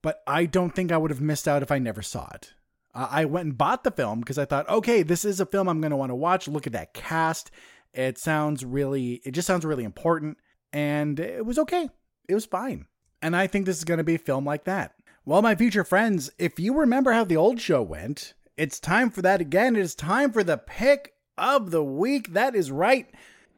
[0.00, 2.54] but I don't think I would have missed out if I never saw it.
[2.94, 5.82] I went and bought the film because I thought, okay, this is a film I'm
[5.82, 6.48] going to want to watch.
[6.48, 7.50] Look at that cast.
[7.92, 10.38] It sounds really, it just sounds really important,
[10.72, 11.90] and it was okay.
[12.28, 12.86] It was fine,
[13.20, 14.94] and I think this is going to be a film like that.
[15.26, 19.22] Well, my future friends, if you remember how the old show went, it's time for
[19.22, 19.74] that again.
[19.74, 22.34] It is time for the pick of the week.
[22.34, 23.08] That is right.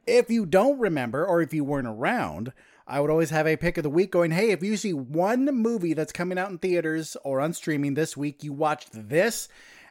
[0.06, 2.52] If you don't remember, or if you weren't around,
[2.86, 5.46] I would always have a pick of the week going, hey, if you see one
[5.46, 9.48] movie that's coming out in theaters or on streaming this week, you watched this,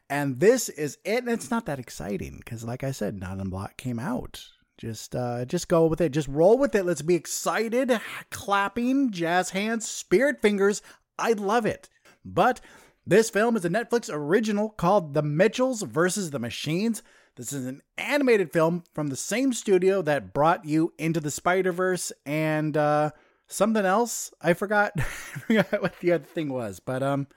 [0.10, 1.24] and this is it.
[1.26, 4.42] And it's not that exciting because, like I said, Not in Block came out.
[4.78, 6.14] Just, uh, just go with it.
[6.14, 6.86] Just roll with it.
[6.86, 8.00] Let's be excited,
[8.30, 10.82] clapping, jazz hands, spirit fingers.
[11.20, 11.90] I love it.
[12.24, 12.62] But
[13.06, 17.02] this film is a Netflix original called The Mitchells versus the Machines.
[17.36, 21.72] This is an animated film from the same studio that brought you Into the Spider
[21.72, 23.12] Verse and uh,
[23.48, 24.32] something else.
[24.42, 27.28] I forgot, I forgot what the other thing was, but um,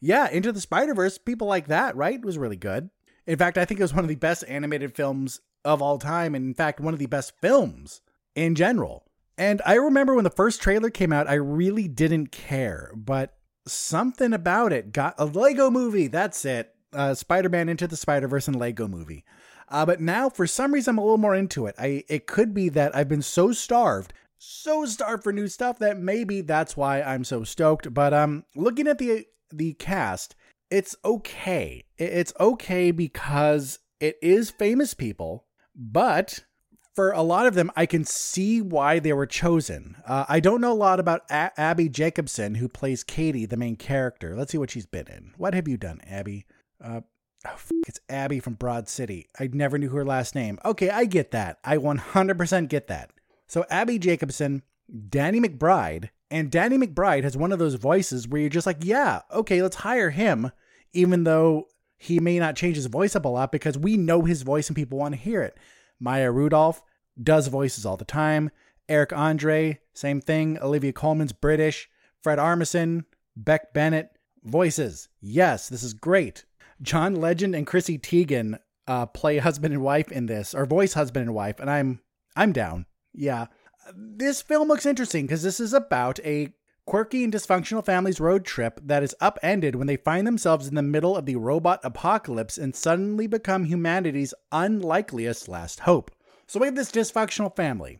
[0.00, 1.18] yeah, Into the Spider Verse.
[1.18, 2.14] People like that, right?
[2.14, 2.90] It was really good.
[3.26, 6.34] In fact, I think it was one of the best animated films of all time,
[6.34, 8.00] and in fact, one of the best films
[8.34, 9.04] in general.
[9.38, 13.34] And I remember when the first trailer came out, I really didn't care, but
[13.66, 16.06] something about it got a Lego movie.
[16.06, 19.24] That's it uh, Spider-Man Into the Spider-Verse and Lego Movie.
[19.68, 21.74] Uh, but now, for some reason, I'm a little more into it.
[21.78, 25.98] I it could be that I've been so starved, so starved for new stuff that
[25.98, 27.92] maybe that's why I'm so stoked.
[27.92, 30.36] But um, looking at the the cast,
[30.70, 31.84] it's okay.
[31.98, 36.44] It's okay because it is famous people, but
[36.96, 39.96] for a lot of them, I can see why they were chosen.
[40.06, 43.76] Uh, I don't know a lot about a- Abbi Jacobson, who plays Katie, the main
[43.76, 44.34] character.
[44.34, 45.34] Let's see what she's been in.
[45.36, 46.40] What have you done, Abbi?
[46.82, 47.02] Uh,
[47.46, 49.26] oh, f- it's Abbi from Broad City.
[49.38, 50.58] I never knew her last name.
[50.64, 51.58] Okay, I get that.
[51.62, 53.10] I 100% get that.
[53.46, 54.62] So Abbi Jacobson,
[55.10, 59.20] Danny McBride, and Danny McBride has one of those voices where you're just like, yeah,
[59.30, 60.50] okay, let's hire him,
[60.94, 61.68] even though
[61.98, 64.76] he may not change his voice up a lot because we know his voice and
[64.76, 65.56] people want to hear it.
[66.00, 66.82] Maya Rudolph
[67.22, 68.50] does voices all the time.
[68.88, 70.58] Eric Andre, same thing.
[70.60, 71.88] Olivia Colman's British.
[72.22, 73.04] Fred Armisen,
[73.36, 74.10] Beck Bennett,
[74.42, 75.08] voices.
[75.20, 76.44] Yes, this is great.
[76.82, 81.26] John Legend and Chrissy Teigen uh, play husband and wife in this, or voice husband
[81.26, 82.00] and wife, and I'm
[82.34, 82.86] I'm down.
[83.14, 83.46] Yeah,
[83.94, 86.52] this film looks interesting because this is about a
[86.86, 90.82] quirky and dysfunctional family's road trip that is upended when they find themselves in the
[90.82, 96.10] middle of the robot apocalypse and suddenly become humanity's unlikeliest last hope.
[96.46, 97.98] So we have this dysfunctional family,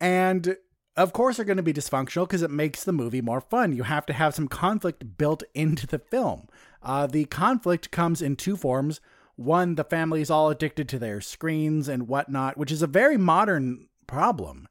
[0.00, 0.56] and
[0.96, 3.72] of course they're going to be dysfunctional because it makes the movie more fun.
[3.72, 6.48] You have to have some conflict built into the film.
[6.82, 9.00] Uh, the conflict comes in two forms.
[9.36, 13.16] one, the family is all addicted to their screens and whatnot, which is a very
[13.16, 14.68] modern problem.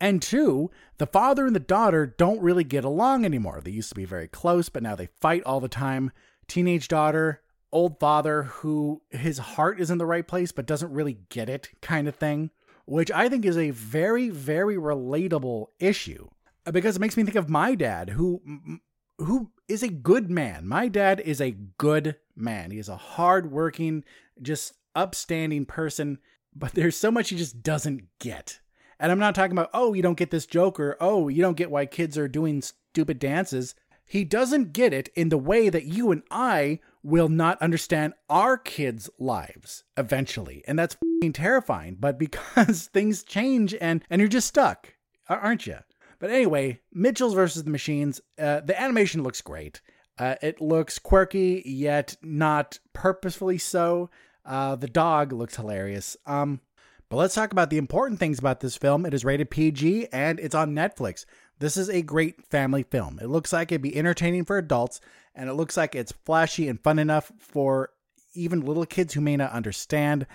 [0.00, 3.60] And two, the father and the daughter don't really get along anymore.
[3.62, 6.12] They used to be very close, but now they fight all the time.
[6.48, 7.42] Teenage daughter,
[7.72, 11.70] old father who his heart is in the right place but doesn't really get it,
[11.80, 12.50] kind of thing,
[12.84, 16.28] which I think is a very, very relatable issue
[16.72, 18.80] because it makes me think of my dad who
[19.18, 20.66] who is a good man.
[20.66, 22.70] My dad is a good man.
[22.70, 24.04] He is a hardworking,
[24.42, 26.18] just upstanding person,
[26.54, 28.60] but there's so much he just doesn't get.
[28.98, 31.56] And I'm not talking about, oh, you don't get this joke or, oh, you don't
[31.56, 33.74] get why kids are doing stupid dances.
[34.04, 38.56] He doesn't get it in the way that you and I will not understand our
[38.56, 40.62] kids' lives eventually.
[40.66, 40.96] And that's
[41.32, 41.96] terrifying.
[41.98, 44.94] But because things change and, and you're just stuck,
[45.28, 45.78] aren't you?
[46.18, 48.20] But anyway, Mitchell's versus the Machines.
[48.38, 49.80] Uh, the animation looks great.
[50.18, 54.08] Uh, it looks quirky, yet not purposefully so.
[54.44, 56.16] Uh, the dog looks hilarious.
[56.24, 56.60] Um,
[57.08, 59.06] but let's talk about the important things about this film.
[59.06, 61.24] It is rated PG and it's on Netflix.
[61.58, 63.18] This is a great family film.
[63.20, 65.00] It looks like it'd be entertaining for adults,
[65.34, 67.90] and it looks like it's flashy and fun enough for
[68.34, 70.26] even little kids who may not understand.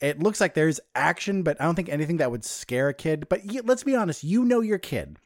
[0.00, 3.28] It looks like there's action, but I don't think anything that would scare a kid.
[3.28, 5.18] But let's be honest, you know your kid.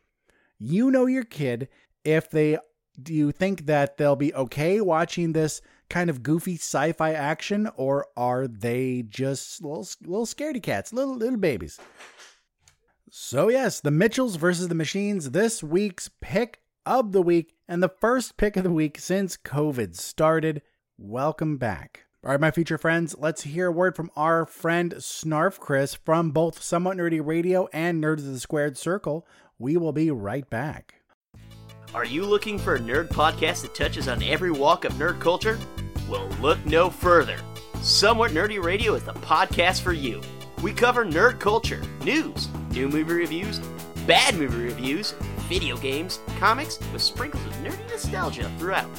[0.58, 1.68] You know your kid
[2.04, 2.58] if they
[3.02, 8.06] do you think that they'll be okay watching this kind of goofy sci-fi action or
[8.16, 11.78] are they just little little scaredy cats, little little babies?
[13.10, 17.88] So yes, the Mitchells versus the Machines, this week's pick of the week and the
[17.88, 20.62] first pick of the week since COVID started.
[20.98, 22.06] Welcome back.
[22.24, 26.30] All right, my future friends, let's hear a word from our friend Snarf Chris from
[26.30, 29.26] both Somewhat Nerdy Radio and Nerds of the Squared Circle.
[29.58, 31.02] We will be right back.
[31.94, 35.56] Are you looking for a nerd podcast that touches on every walk of nerd culture?
[36.08, 37.36] Well, look no further.
[37.82, 40.20] Somewhat Nerdy Radio is the podcast for you.
[40.60, 43.60] We cover nerd culture, news, new movie reviews,
[44.08, 45.12] bad movie reviews,
[45.48, 48.90] video games, comics, with sprinkles of nerdy nostalgia throughout.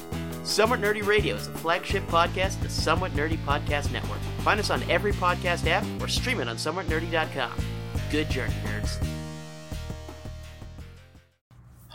[0.44, 4.20] Somewhat Nerdy Radio is the flagship podcast of the Somewhat Nerdy Podcast Network.
[4.40, 7.52] Find us on every podcast app or stream it on somewhatnerdy.com.
[8.10, 9.06] Good journey, nerds.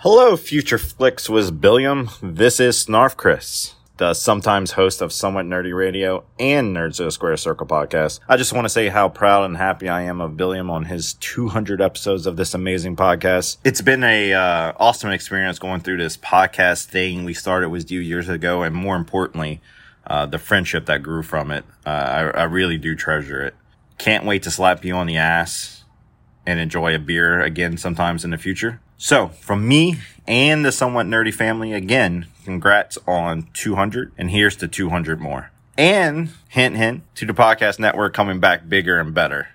[0.02, 2.08] Hello, Future Flicks with Billiam.
[2.22, 7.10] This is Snarf Chris, the sometimes host of Somewhat Nerdy Radio and Nerds of the
[7.10, 8.18] Square Circle podcast.
[8.26, 11.12] I just want to say how proud and happy I am of Billiam on his
[11.12, 13.58] 200 episodes of this amazing podcast.
[13.62, 18.00] It's been a uh, awesome experience going through this podcast thing we started with you
[18.00, 19.60] years ago, and more importantly,
[20.06, 21.66] uh, the friendship that grew from it.
[21.84, 23.54] Uh, I, I really do treasure it.
[23.98, 25.84] Can't wait to slap you on the ass
[26.46, 28.80] and enjoy a beer again sometimes in the future.
[29.02, 29.96] So, from me
[30.28, 35.50] and the somewhat nerdy family, again, congrats on 200, and here's to 200 more.
[35.78, 39.48] And hint, hint, to the podcast network coming back bigger and better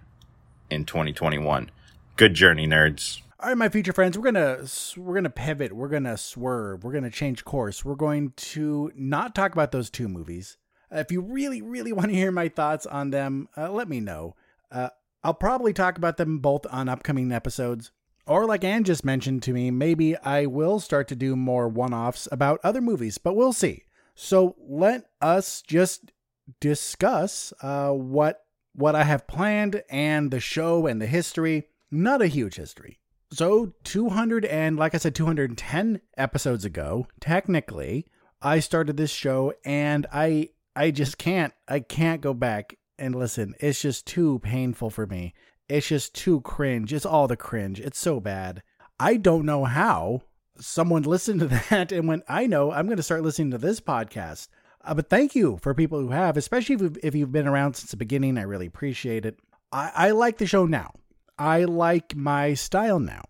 [0.72, 1.70] in 2021.
[2.16, 3.22] Good journey, nerds.
[3.40, 4.66] All right, my future friends, we're gonna
[4.98, 5.74] we're gonna pivot.
[5.74, 6.84] We're gonna swerve.
[6.84, 7.86] We're gonna change course.
[7.86, 10.58] We're going to not talk about those two movies.
[10.92, 14.00] Uh, if you really, really want to hear my thoughts on them, uh, let me
[14.00, 14.36] know.
[14.72, 14.90] Uh,
[15.24, 17.92] I'll probably talk about them both on upcoming episodes.
[18.28, 21.94] Or, like Anne just mentioned to me, maybe I will start to do more one
[21.94, 23.84] offs about other movies, but we'll see.
[24.16, 26.12] So let us just
[26.60, 28.42] discuss uh, what
[28.74, 31.68] what I have planned and the show and the history.
[31.92, 33.00] Not a huge history.
[33.32, 38.06] So 200 and like I said 210 episodes ago, technically,
[38.42, 43.56] I started this show and I I just can't I can't go back and listen.
[43.60, 45.34] It's just too painful for me.
[45.68, 46.94] It's just too cringe.
[46.94, 47.80] It's all the cringe.
[47.80, 48.62] It's so bad.
[49.00, 50.22] I don't know how
[50.58, 53.80] someone listened to that and went, I know, I'm going to start listening to this
[53.80, 54.48] podcast.
[54.84, 57.76] Uh, but thank you for people who have, especially if you've, if you've been around
[57.76, 58.38] since the beginning.
[58.38, 59.40] I really appreciate it.
[59.72, 60.92] I, I like the show now.
[61.38, 63.24] I like my style now.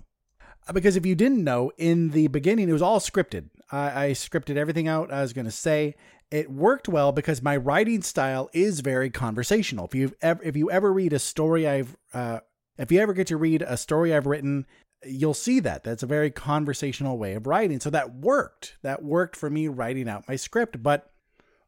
[0.68, 3.50] Uh, because if you didn't know, in the beginning, it was all scripted.
[3.72, 5.96] I, I scripted everything out I was going to say.
[6.32, 9.86] It worked well because my writing style is very conversational.
[9.86, 12.40] If you ever if you ever read a story I've uh,
[12.78, 14.66] if you ever get to read a story I've written,
[15.06, 17.80] you'll see that that's a very conversational way of writing.
[17.80, 18.78] So that worked.
[18.82, 21.12] That worked for me writing out my script, but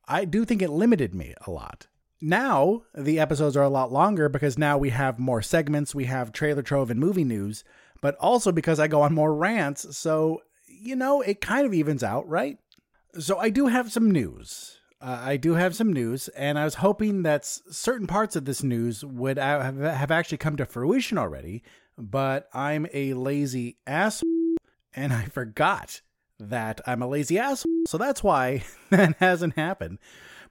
[0.07, 1.87] I do think it limited me a lot.
[2.19, 6.31] Now the episodes are a lot longer because now we have more segments, we have
[6.31, 7.63] trailer trove and movie news,
[8.01, 9.95] but also because I go on more rants.
[9.95, 12.57] So, you know, it kind of evens out, right?
[13.19, 14.77] So I do have some news.
[15.01, 18.63] Uh, I do have some news, and I was hoping that certain parts of this
[18.63, 21.63] news would have, have actually come to fruition already,
[21.97, 24.23] but I'm a lazy ass,
[24.95, 26.01] and I forgot
[26.39, 29.99] that I'm a lazy ass, so that's why that hasn't happened.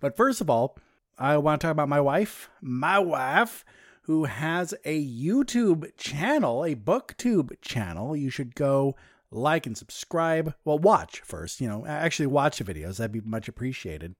[0.01, 0.77] But first of all,
[1.19, 3.65] I want to talk about my wife, my wife,
[4.03, 8.17] who has a YouTube channel, a booktube channel.
[8.17, 8.95] You should go
[9.31, 10.55] like and subscribe.
[10.65, 12.99] Well, watch first, you know, actually watch the videos.
[12.99, 14.15] That'd be much appreciated.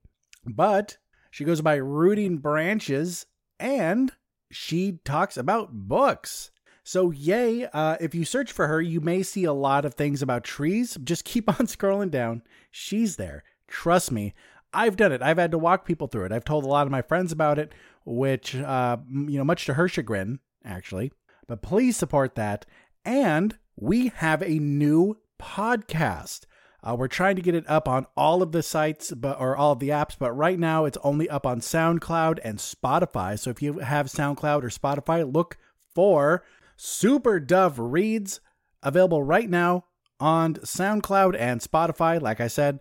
[0.45, 0.97] But
[1.31, 3.25] she goes by Rooting Branches
[3.59, 4.11] and
[4.51, 6.51] she talks about books.
[6.83, 10.21] So, yay, uh, if you search for her, you may see a lot of things
[10.21, 10.97] about trees.
[11.03, 12.43] Just keep on scrolling down.
[12.71, 13.43] She's there.
[13.67, 14.33] Trust me.
[14.73, 15.21] I've done it.
[15.21, 16.31] I've had to walk people through it.
[16.31, 17.73] I've told a lot of my friends about it,
[18.05, 21.11] which, uh, you know, much to her chagrin, actually.
[21.47, 22.65] But please support that.
[23.03, 26.45] And we have a new podcast.
[26.83, 29.73] Uh, we're trying to get it up on all of the sites, but or all
[29.73, 33.37] of the apps, but right now it's only up on SoundCloud and Spotify.
[33.37, 35.57] So if you have SoundCloud or Spotify, look
[35.93, 36.43] for
[36.75, 38.39] Super Dove Reads,
[38.83, 39.85] available right now
[40.19, 42.21] on SoundCloud and Spotify.
[42.21, 42.79] Like I said,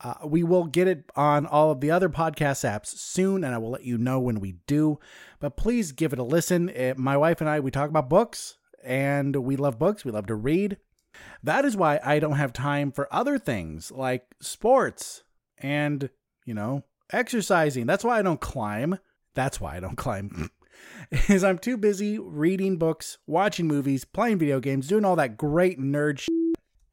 [0.00, 3.58] uh, we will get it on all of the other podcast apps soon, and I
[3.58, 4.98] will let you know when we do.
[5.38, 6.68] But please give it a listen.
[6.70, 10.04] It, my wife and I, we talk about books, and we love books.
[10.04, 10.78] We love to read.
[11.42, 15.24] That is why I don't have time for other things like sports
[15.58, 16.08] and,
[16.44, 17.86] you know, exercising.
[17.86, 18.98] That's why I don't climb.
[19.34, 20.50] That's why I don't climb.
[21.28, 25.78] is I'm too busy reading books, watching movies, playing video games, doing all that great
[25.78, 26.28] nerd shit.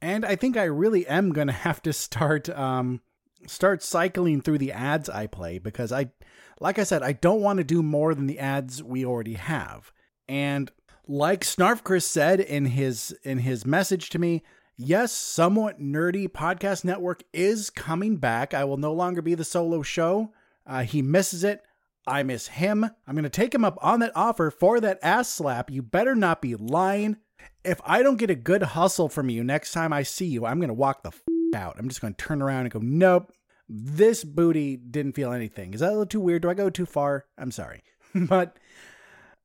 [0.01, 3.01] And I think I really am going to have to start um
[3.47, 6.11] start cycling through the ads I play because I
[6.59, 9.91] like I said I don't want to do more than the ads we already have.
[10.27, 10.71] And
[11.09, 14.43] like Snarf Chris said in his in his message to me,
[14.77, 18.53] yes, somewhat nerdy podcast network is coming back.
[18.53, 20.31] I will no longer be the solo show.
[20.67, 21.63] Uh, he misses it.
[22.05, 22.83] I miss him.
[22.83, 25.71] I'm going to take him up on that offer for that ass slap.
[25.71, 27.17] You better not be lying.
[27.63, 30.59] If I don't get a good hustle from you next time I see you, I'm
[30.59, 31.21] going to walk the f-
[31.55, 31.75] out.
[31.79, 33.31] I'm just going to turn around and go, nope,
[33.67, 35.73] this booty didn't feel anything.
[35.73, 36.43] Is that a little too weird?
[36.43, 37.25] Do I go too far?
[37.37, 37.81] I'm sorry.
[38.15, 38.57] but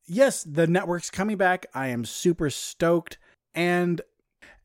[0.07, 1.67] yes, the network's coming back.
[1.75, 3.19] I am super stoked.
[3.55, 4.01] And,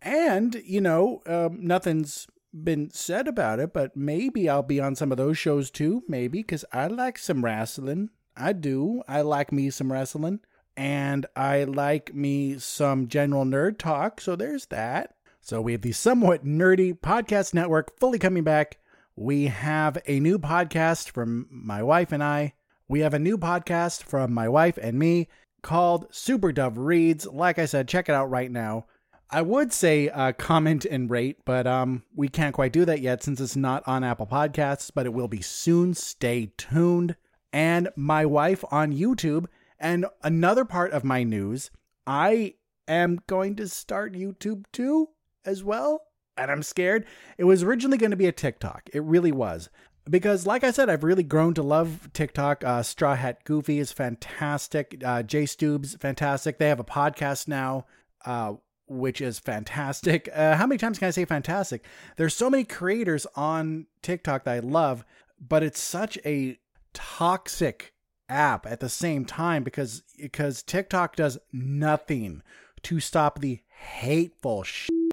[0.01, 5.11] and, you know, um, nothing's been said about it, but maybe I'll be on some
[5.11, 6.03] of those shows too.
[6.07, 8.09] Maybe because I like some wrestling.
[8.35, 9.03] I do.
[9.07, 10.39] I like me some wrestling.
[10.75, 14.21] And I like me some general nerd talk.
[14.21, 15.15] So there's that.
[15.41, 18.77] So we have the somewhat nerdy podcast network fully coming back.
[19.15, 22.53] We have a new podcast from my wife and I.
[22.89, 25.27] We have a new podcast from my wife and me
[25.61, 27.27] called Super Dove Reads.
[27.27, 28.87] Like I said, check it out right now.
[29.29, 33.21] I would say uh, comment and rate, but um, we can't quite do that yet
[33.21, 35.93] since it's not on Apple Podcasts, but it will be soon.
[35.93, 37.15] Stay tuned.
[37.53, 39.45] And my wife on YouTube.
[39.79, 41.69] And another part of my news,
[42.07, 42.55] I
[42.87, 45.09] am going to start YouTube too,
[45.45, 46.01] as well.
[46.35, 47.05] And I'm scared.
[47.37, 48.89] It was originally going to be a TikTok.
[48.93, 49.69] It really was.
[50.09, 52.63] Because, like I said, I've really grown to love TikTok.
[52.63, 55.01] Uh, Straw Hat Goofy is fantastic.
[55.05, 56.57] Uh, Jay Stubes, fantastic.
[56.57, 57.85] They have a podcast now.
[58.25, 58.53] Uh,
[58.89, 60.27] which is fantastic.
[60.39, 61.83] Uh, how many times can I say fantastic?
[62.15, 65.03] There's so many creators on TikTok that I love,
[65.39, 66.57] but it's such a
[66.93, 67.93] toxic
[68.29, 72.41] app at the same time because because TikTok does nothing
[72.83, 74.65] to stop the hateful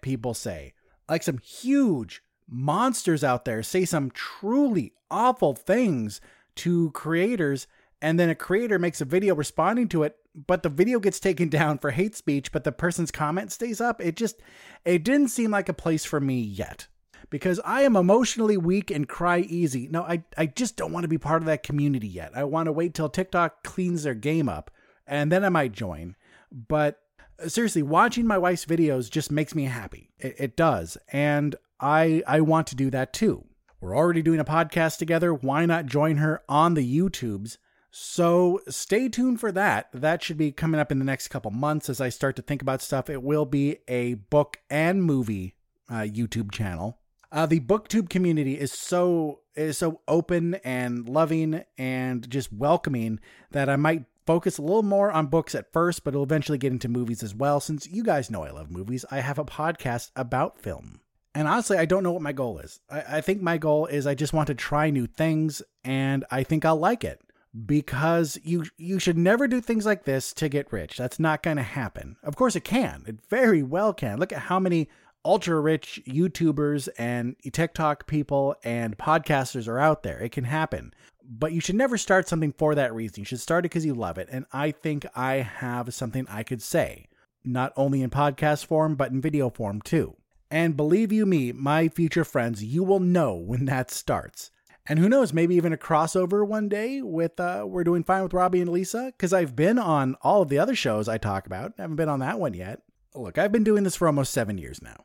[0.02, 0.74] people say.
[1.08, 6.20] Like some huge monsters out there say some truly awful things
[6.54, 7.66] to creators
[8.02, 10.16] and then a creator makes a video responding to it
[10.46, 14.00] but the video gets taken down for hate speech but the person's comment stays up.
[14.00, 14.40] It just
[14.84, 16.88] it didn't seem like a place for me yet
[17.28, 19.88] because i am emotionally weak and cry easy.
[19.88, 22.32] No i, I just don't want to be part of that community yet.
[22.34, 24.70] I want to wait till tiktok cleans their game up
[25.06, 26.16] and then i might join.
[26.52, 27.00] But
[27.42, 30.10] uh, seriously watching my wife's videos just makes me happy.
[30.18, 30.96] It, it does.
[31.12, 33.44] And i i want to do that too
[33.80, 37.58] we're already doing a podcast together why not join her on the youtubes
[37.98, 39.88] so stay tuned for that.
[39.94, 42.60] That should be coming up in the next couple months as I start to think
[42.60, 43.08] about stuff.
[43.08, 45.54] It will be a book and movie
[45.88, 46.98] uh, YouTube channel.
[47.32, 53.18] Uh, the booktube community is so is so open and loving and just welcoming
[53.52, 56.72] that I might focus a little more on books at first, but it'll eventually get
[56.72, 57.60] into movies as well.
[57.60, 61.00] Since you guys know I love movies, I have a podcast about film.
[61.36, 62.80] And honestly, I don't know what my goal is.
[62.88, 66.42] I, I think my goal is I just want to try new things and I
[66.42, 67.20] think I'll like it
[67.66, 70.96] because you you should never do things like this to get rich.
[70.96, 72.16] That's not going to happen.
[72.22, 73.04] Of course it can.
[73.06, 74.18] It very well can.
[74.18, 74.88] Look at how many
[75.26, 80.18] ultra rich YouTubers and TikTok people and podcasters are out there.
[80.18, 80.94] It can happen.
[81.22, 83.20] But you should never start something for that reason.
[83.20, 84.28] You should start it because you love it.
[84.32, 87.08] And I think I have something I could say,
[87.44, 90.16] not only in podcast form, but in video form too.
[90.50, 94.50] And believe you me, my future friends, you will know when that starts.
[94.88, 98.34] And who knows, maybe even a crossover one day with uh, We're Doing Fine with
[98.34, 101.72] Robbie and Lisa, because I've been on all of the other shows I talk about.
[101.76, 102.82] I haven't been on that one yet.
[103.14, 105.04] Look, I've been doing this for almost seven years now.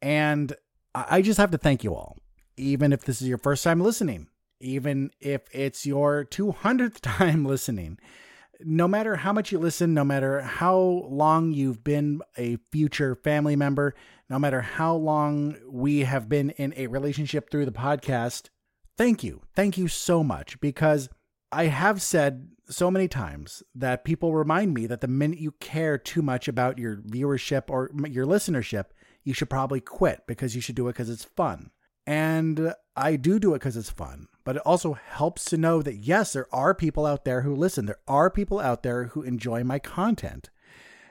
[0.00, 0.54] And
[0.94, 2.18] I just have to thank you all,
[2.56, 4.28] even if this is your first time listening,
[4.60, 7.98] even if it's your 200th time listening.
[8.60, 13.56] No matter how much you listen, no matter how long you've been a future family
[13.56, 13.94] member,
[14.28, 18.48] no matter how long we have been in a relationship through the podcast,
[18.96, 19.42] thank you.
[19.54, 21.08] Thank you so much because
[21.52, 25.96] I have said so many times that people remind me that the minute you care
[25.96, 28.86] too much about your viewership or your listenership,
[29.22, 31.70] you should probably quit because you should do it because it's fun.
[32.06, 35.96] And I do do it because it's fun, but it also helps to know that
[35.96, 37.86] yes, there are people out there who listen.
[37.86, 40.50] There are people out there who enjoy my content.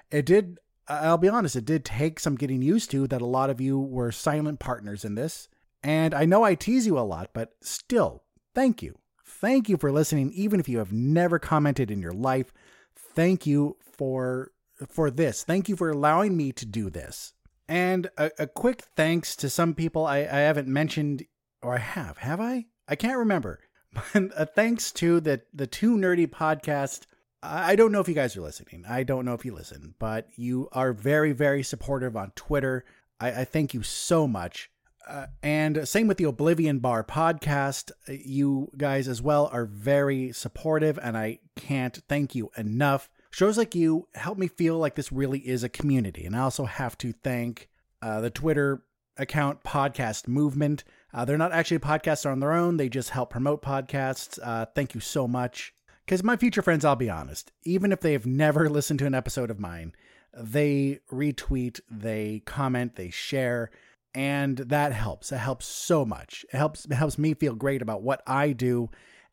[0.10, 3.50] It did, I'll be honest, it did take some getting used to that a lot
[3.50, 5.48] of you were silent partners in this.
[5.84, 8.24] And I know I tease you a lot, but still,
[8.54, 8.98] thank you.
[9.24, 12.52] Thank you for listening, even if you have never commented in your life.
[12.96, 14.52] Thank you for
[14.88, 15.44] for this.
[15.44, 17.34] Thank you for allowing me to do this.
[17.68, 21.26] And a, a quick thanks to some people I, I haven't mentioned,
[21.62, 22.66] or I have, have I?
[22.88, 23.60] I can't remember.
[24.14, 27.06] But a thanks to the the Too Nerdy podcast.
[27.48, 28.86] I don't know if you guys are listening.
[28.88, 32.86] I don't know if you listen, but you are very, very supportive on Twitter.
[33.20, 34.70] I, I thank you so much.
[35.08, 37.92] Uh, and same with the Oblivion Bar podcast.
[38.08, 43.10] You guys as well are very supportive, and I can't thank you enough.
[43.30, 46.26] Shows like you help me feel like this really is a community.
[46.26, 47.70] And I also have to thank
[48.02, 48.84] uh, the Twitter
[49.18, 50.84] account Podcast Movement.
[51.14, 54.40] Uh, they're not actually podcasts on their own, they just help promote podcasts.
[54.42, 55.74] Uh, thank you so much.
[56.06, 59.16] Because my future friends, I'll be honest, even if they have never listened to an
[59.16, 59.94] episode of mine,
[60.38, 63.72] they retweet, they comment, they share,
[64.14, 65.32] and that helps.
[65.32, 66.46] It helps so much.
[66.54, 68.90] It helps it helps me feel great about what I do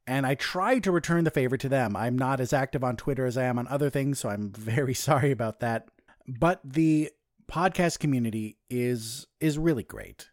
[0.07, 1.97] and I try to return the favor to them.
[1.97, 4.95] I'm not as active on Twitter as I am on other things, so I'm very
[4.95, 5.89] sorry about that.
[6.27, 7.11] But the
[7.51, 10.29] podcast community is is really great.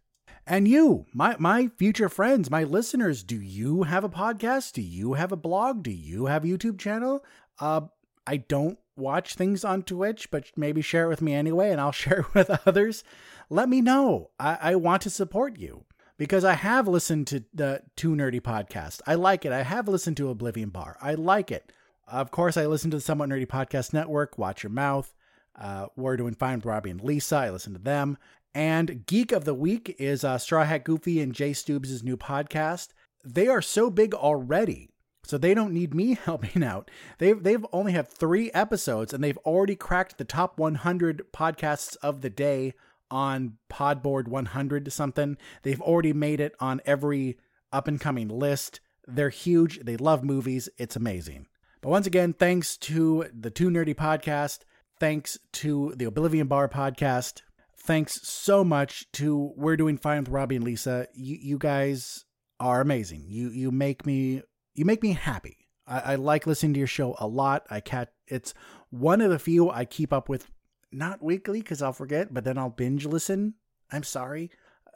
[0.49, 4.73] And you, my my future friends, my listeners, do you have a podcast?
[4.73, 5.83] Do you have a blog?
[5.83, 7.23] Do you have a YouTube channel?
[7.59, 7.81] Uh
[8.25, 11.91] I don't watch things on Twitch, but maybe share it with me anyway, and I'll
[12.03, 13.03] share it with others.
[13.51, 14.31] Let me know.
[14.39, 15.85] I, I want to support you
[16.17, 19.01] because I have listened to the Too Nerdy podcast.
[19.05, 19.51] I like it.
[19.51, 20.97] I have listened to Oblivion Bar.
[20.99, 21.71] I like it.
[22.07, 25.13] Of course, I listen to the Somewhat Nerdy Podcast Network, Watch Your Mouth,
[25.55, 27.35] uh, We're Doing Fine with Robbie and Lisa.
[27.35, 28.17] I listen to them.
[28.53, 32.89] And Geek of the Week is uh, Straw Hat Goofy and Jay Stubes' new podcast.
[33.23, 34.89] They are so big already,
[35.23, 36.89] so they don't need me helping out.
[37.19, 42.21] They've they've only had three episodes, and they've already cracked the top 100 podcasts of
[42.21, 42.73] the day
[43.11, 45.37] on Podboard 100 something.
[45.63, 47.37] They've already made it on every
[47.71, 48.79] up and coming list.
[49.07, 49.79] They're huge.
[49.79, 50.69] They love movies.
[50.77, 51.47] It's amazing.
[51.81, 54.59] But once again, thanks to the Too Nerdy podcast.
[54.99, 57.41] Thanks to the Oblivion Bar podcast.
[57.81, 61.07] Thanks so much to We're Doing Fine with Robbie and Lisa.
[61.13, 62.25] You, you guys
[62.59, 63.25] are amazing.
[63.27, 64.43] You you make me
[64.75, 65.57] you make me happy.
[65.87, 67.65] I, I like listening to your show a lot.
[67.69, 68.53] I cat it's
[68.89, 70.47] one of the few I keep up with
[70.91, 73.55] not weekly because I'll forget, but then I'll binge listen.
[73.91, 74.51] I'm sorry.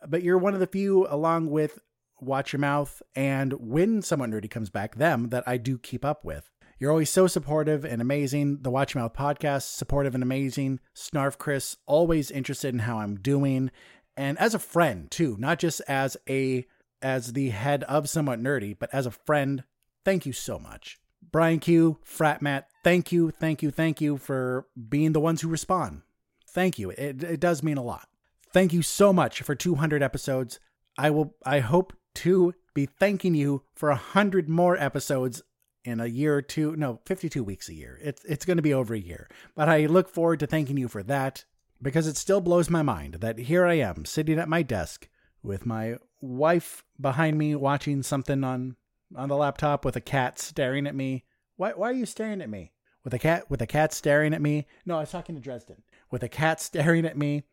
[0.08, 1.80] But you're one of the few, along with
[2.20, 6.26] Watch Your Mouth and when Somewhat Nerdy comes back, them that I do keep up
[6.26, 6.50] with.
[6.80, 8.60] You're always so supportive and amazing.
[8.62, 10.80] The Watch Mouth podcast, supportive and amazing.
[10.96, 13.72] Snarf Chris, always interested in how I'm doing.
[14.18, 16.66] And as a friend, too, not just as a
[17.02, 19.64] as the head of Somewhat Nerdy, but as a friend,
[20.06, 21.00] thank you so much.
[21.32, 25.50] Brian Q, Frat Matt, thank you, thank you, thank you for being the ones who
[25.50, 26.02] respond.
[26.50, 26.92] Thank you.
[26.92, 28.08] It, it does mean a lot.
[28.52, 30.60] Thank you so much for 200 episodes.
[30.98, 31.36] I will.
[31.44, 35.42] I hope to be thanking you for a hundred more episodes
[35.84, 36.76] in a year or two.
[36.76, 38.00] No, 52 weeks a year.
[38.02, 39.30] It's it's going to be over a year.
[39.56, 41.46] But I look forward to thanking you for that
[41.82, 45.08] because it still blows my mind that here I am sitting at my desk
[45.42, 48.76] with my wife behind me watching something on
[49.16, 51.26] on the laptop with a cat staring at me.
[51.58, 52.72] Why why are you staring at me?
[53.04, 54.66] With a cat with a cat staring at me?
[54.86, 55.84] No, I was talking to Dresden.
[56.10, 57.44] With a cat staring at me.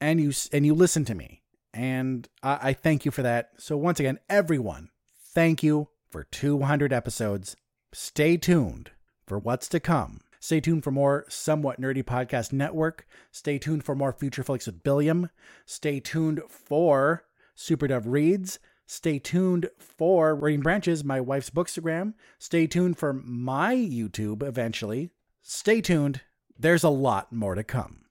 [0.00, 1.42] And you and you listen to me.
[1.72, 3.50] And I, I thank you for that.
[3.56, 4.90] So once again, everyone,
[5.32, 7.56] thank you for 200 episodes.
[7.92, 8.90] Stay tuned
[9.26, 10.20] for what's to come.
[10.38, 13.06] Stay tuned for more Somewhat Nerdy Podcast Network.
[13.30, 15.30] Stay tuned for more Future Flicks with Billiam.
[15.64, 17.24] Stay tuned for
[17.54, 18.58] Super Reads.
[18.86, 22.12] Stay tuned for Reading Branches, my wife's bookstagram.
[22.38, 25.10] Stay tuned for my YouTube eventually.
[25.40, 26.20] Stay tuned.
[26.58, 28.01] There's a lot more to come.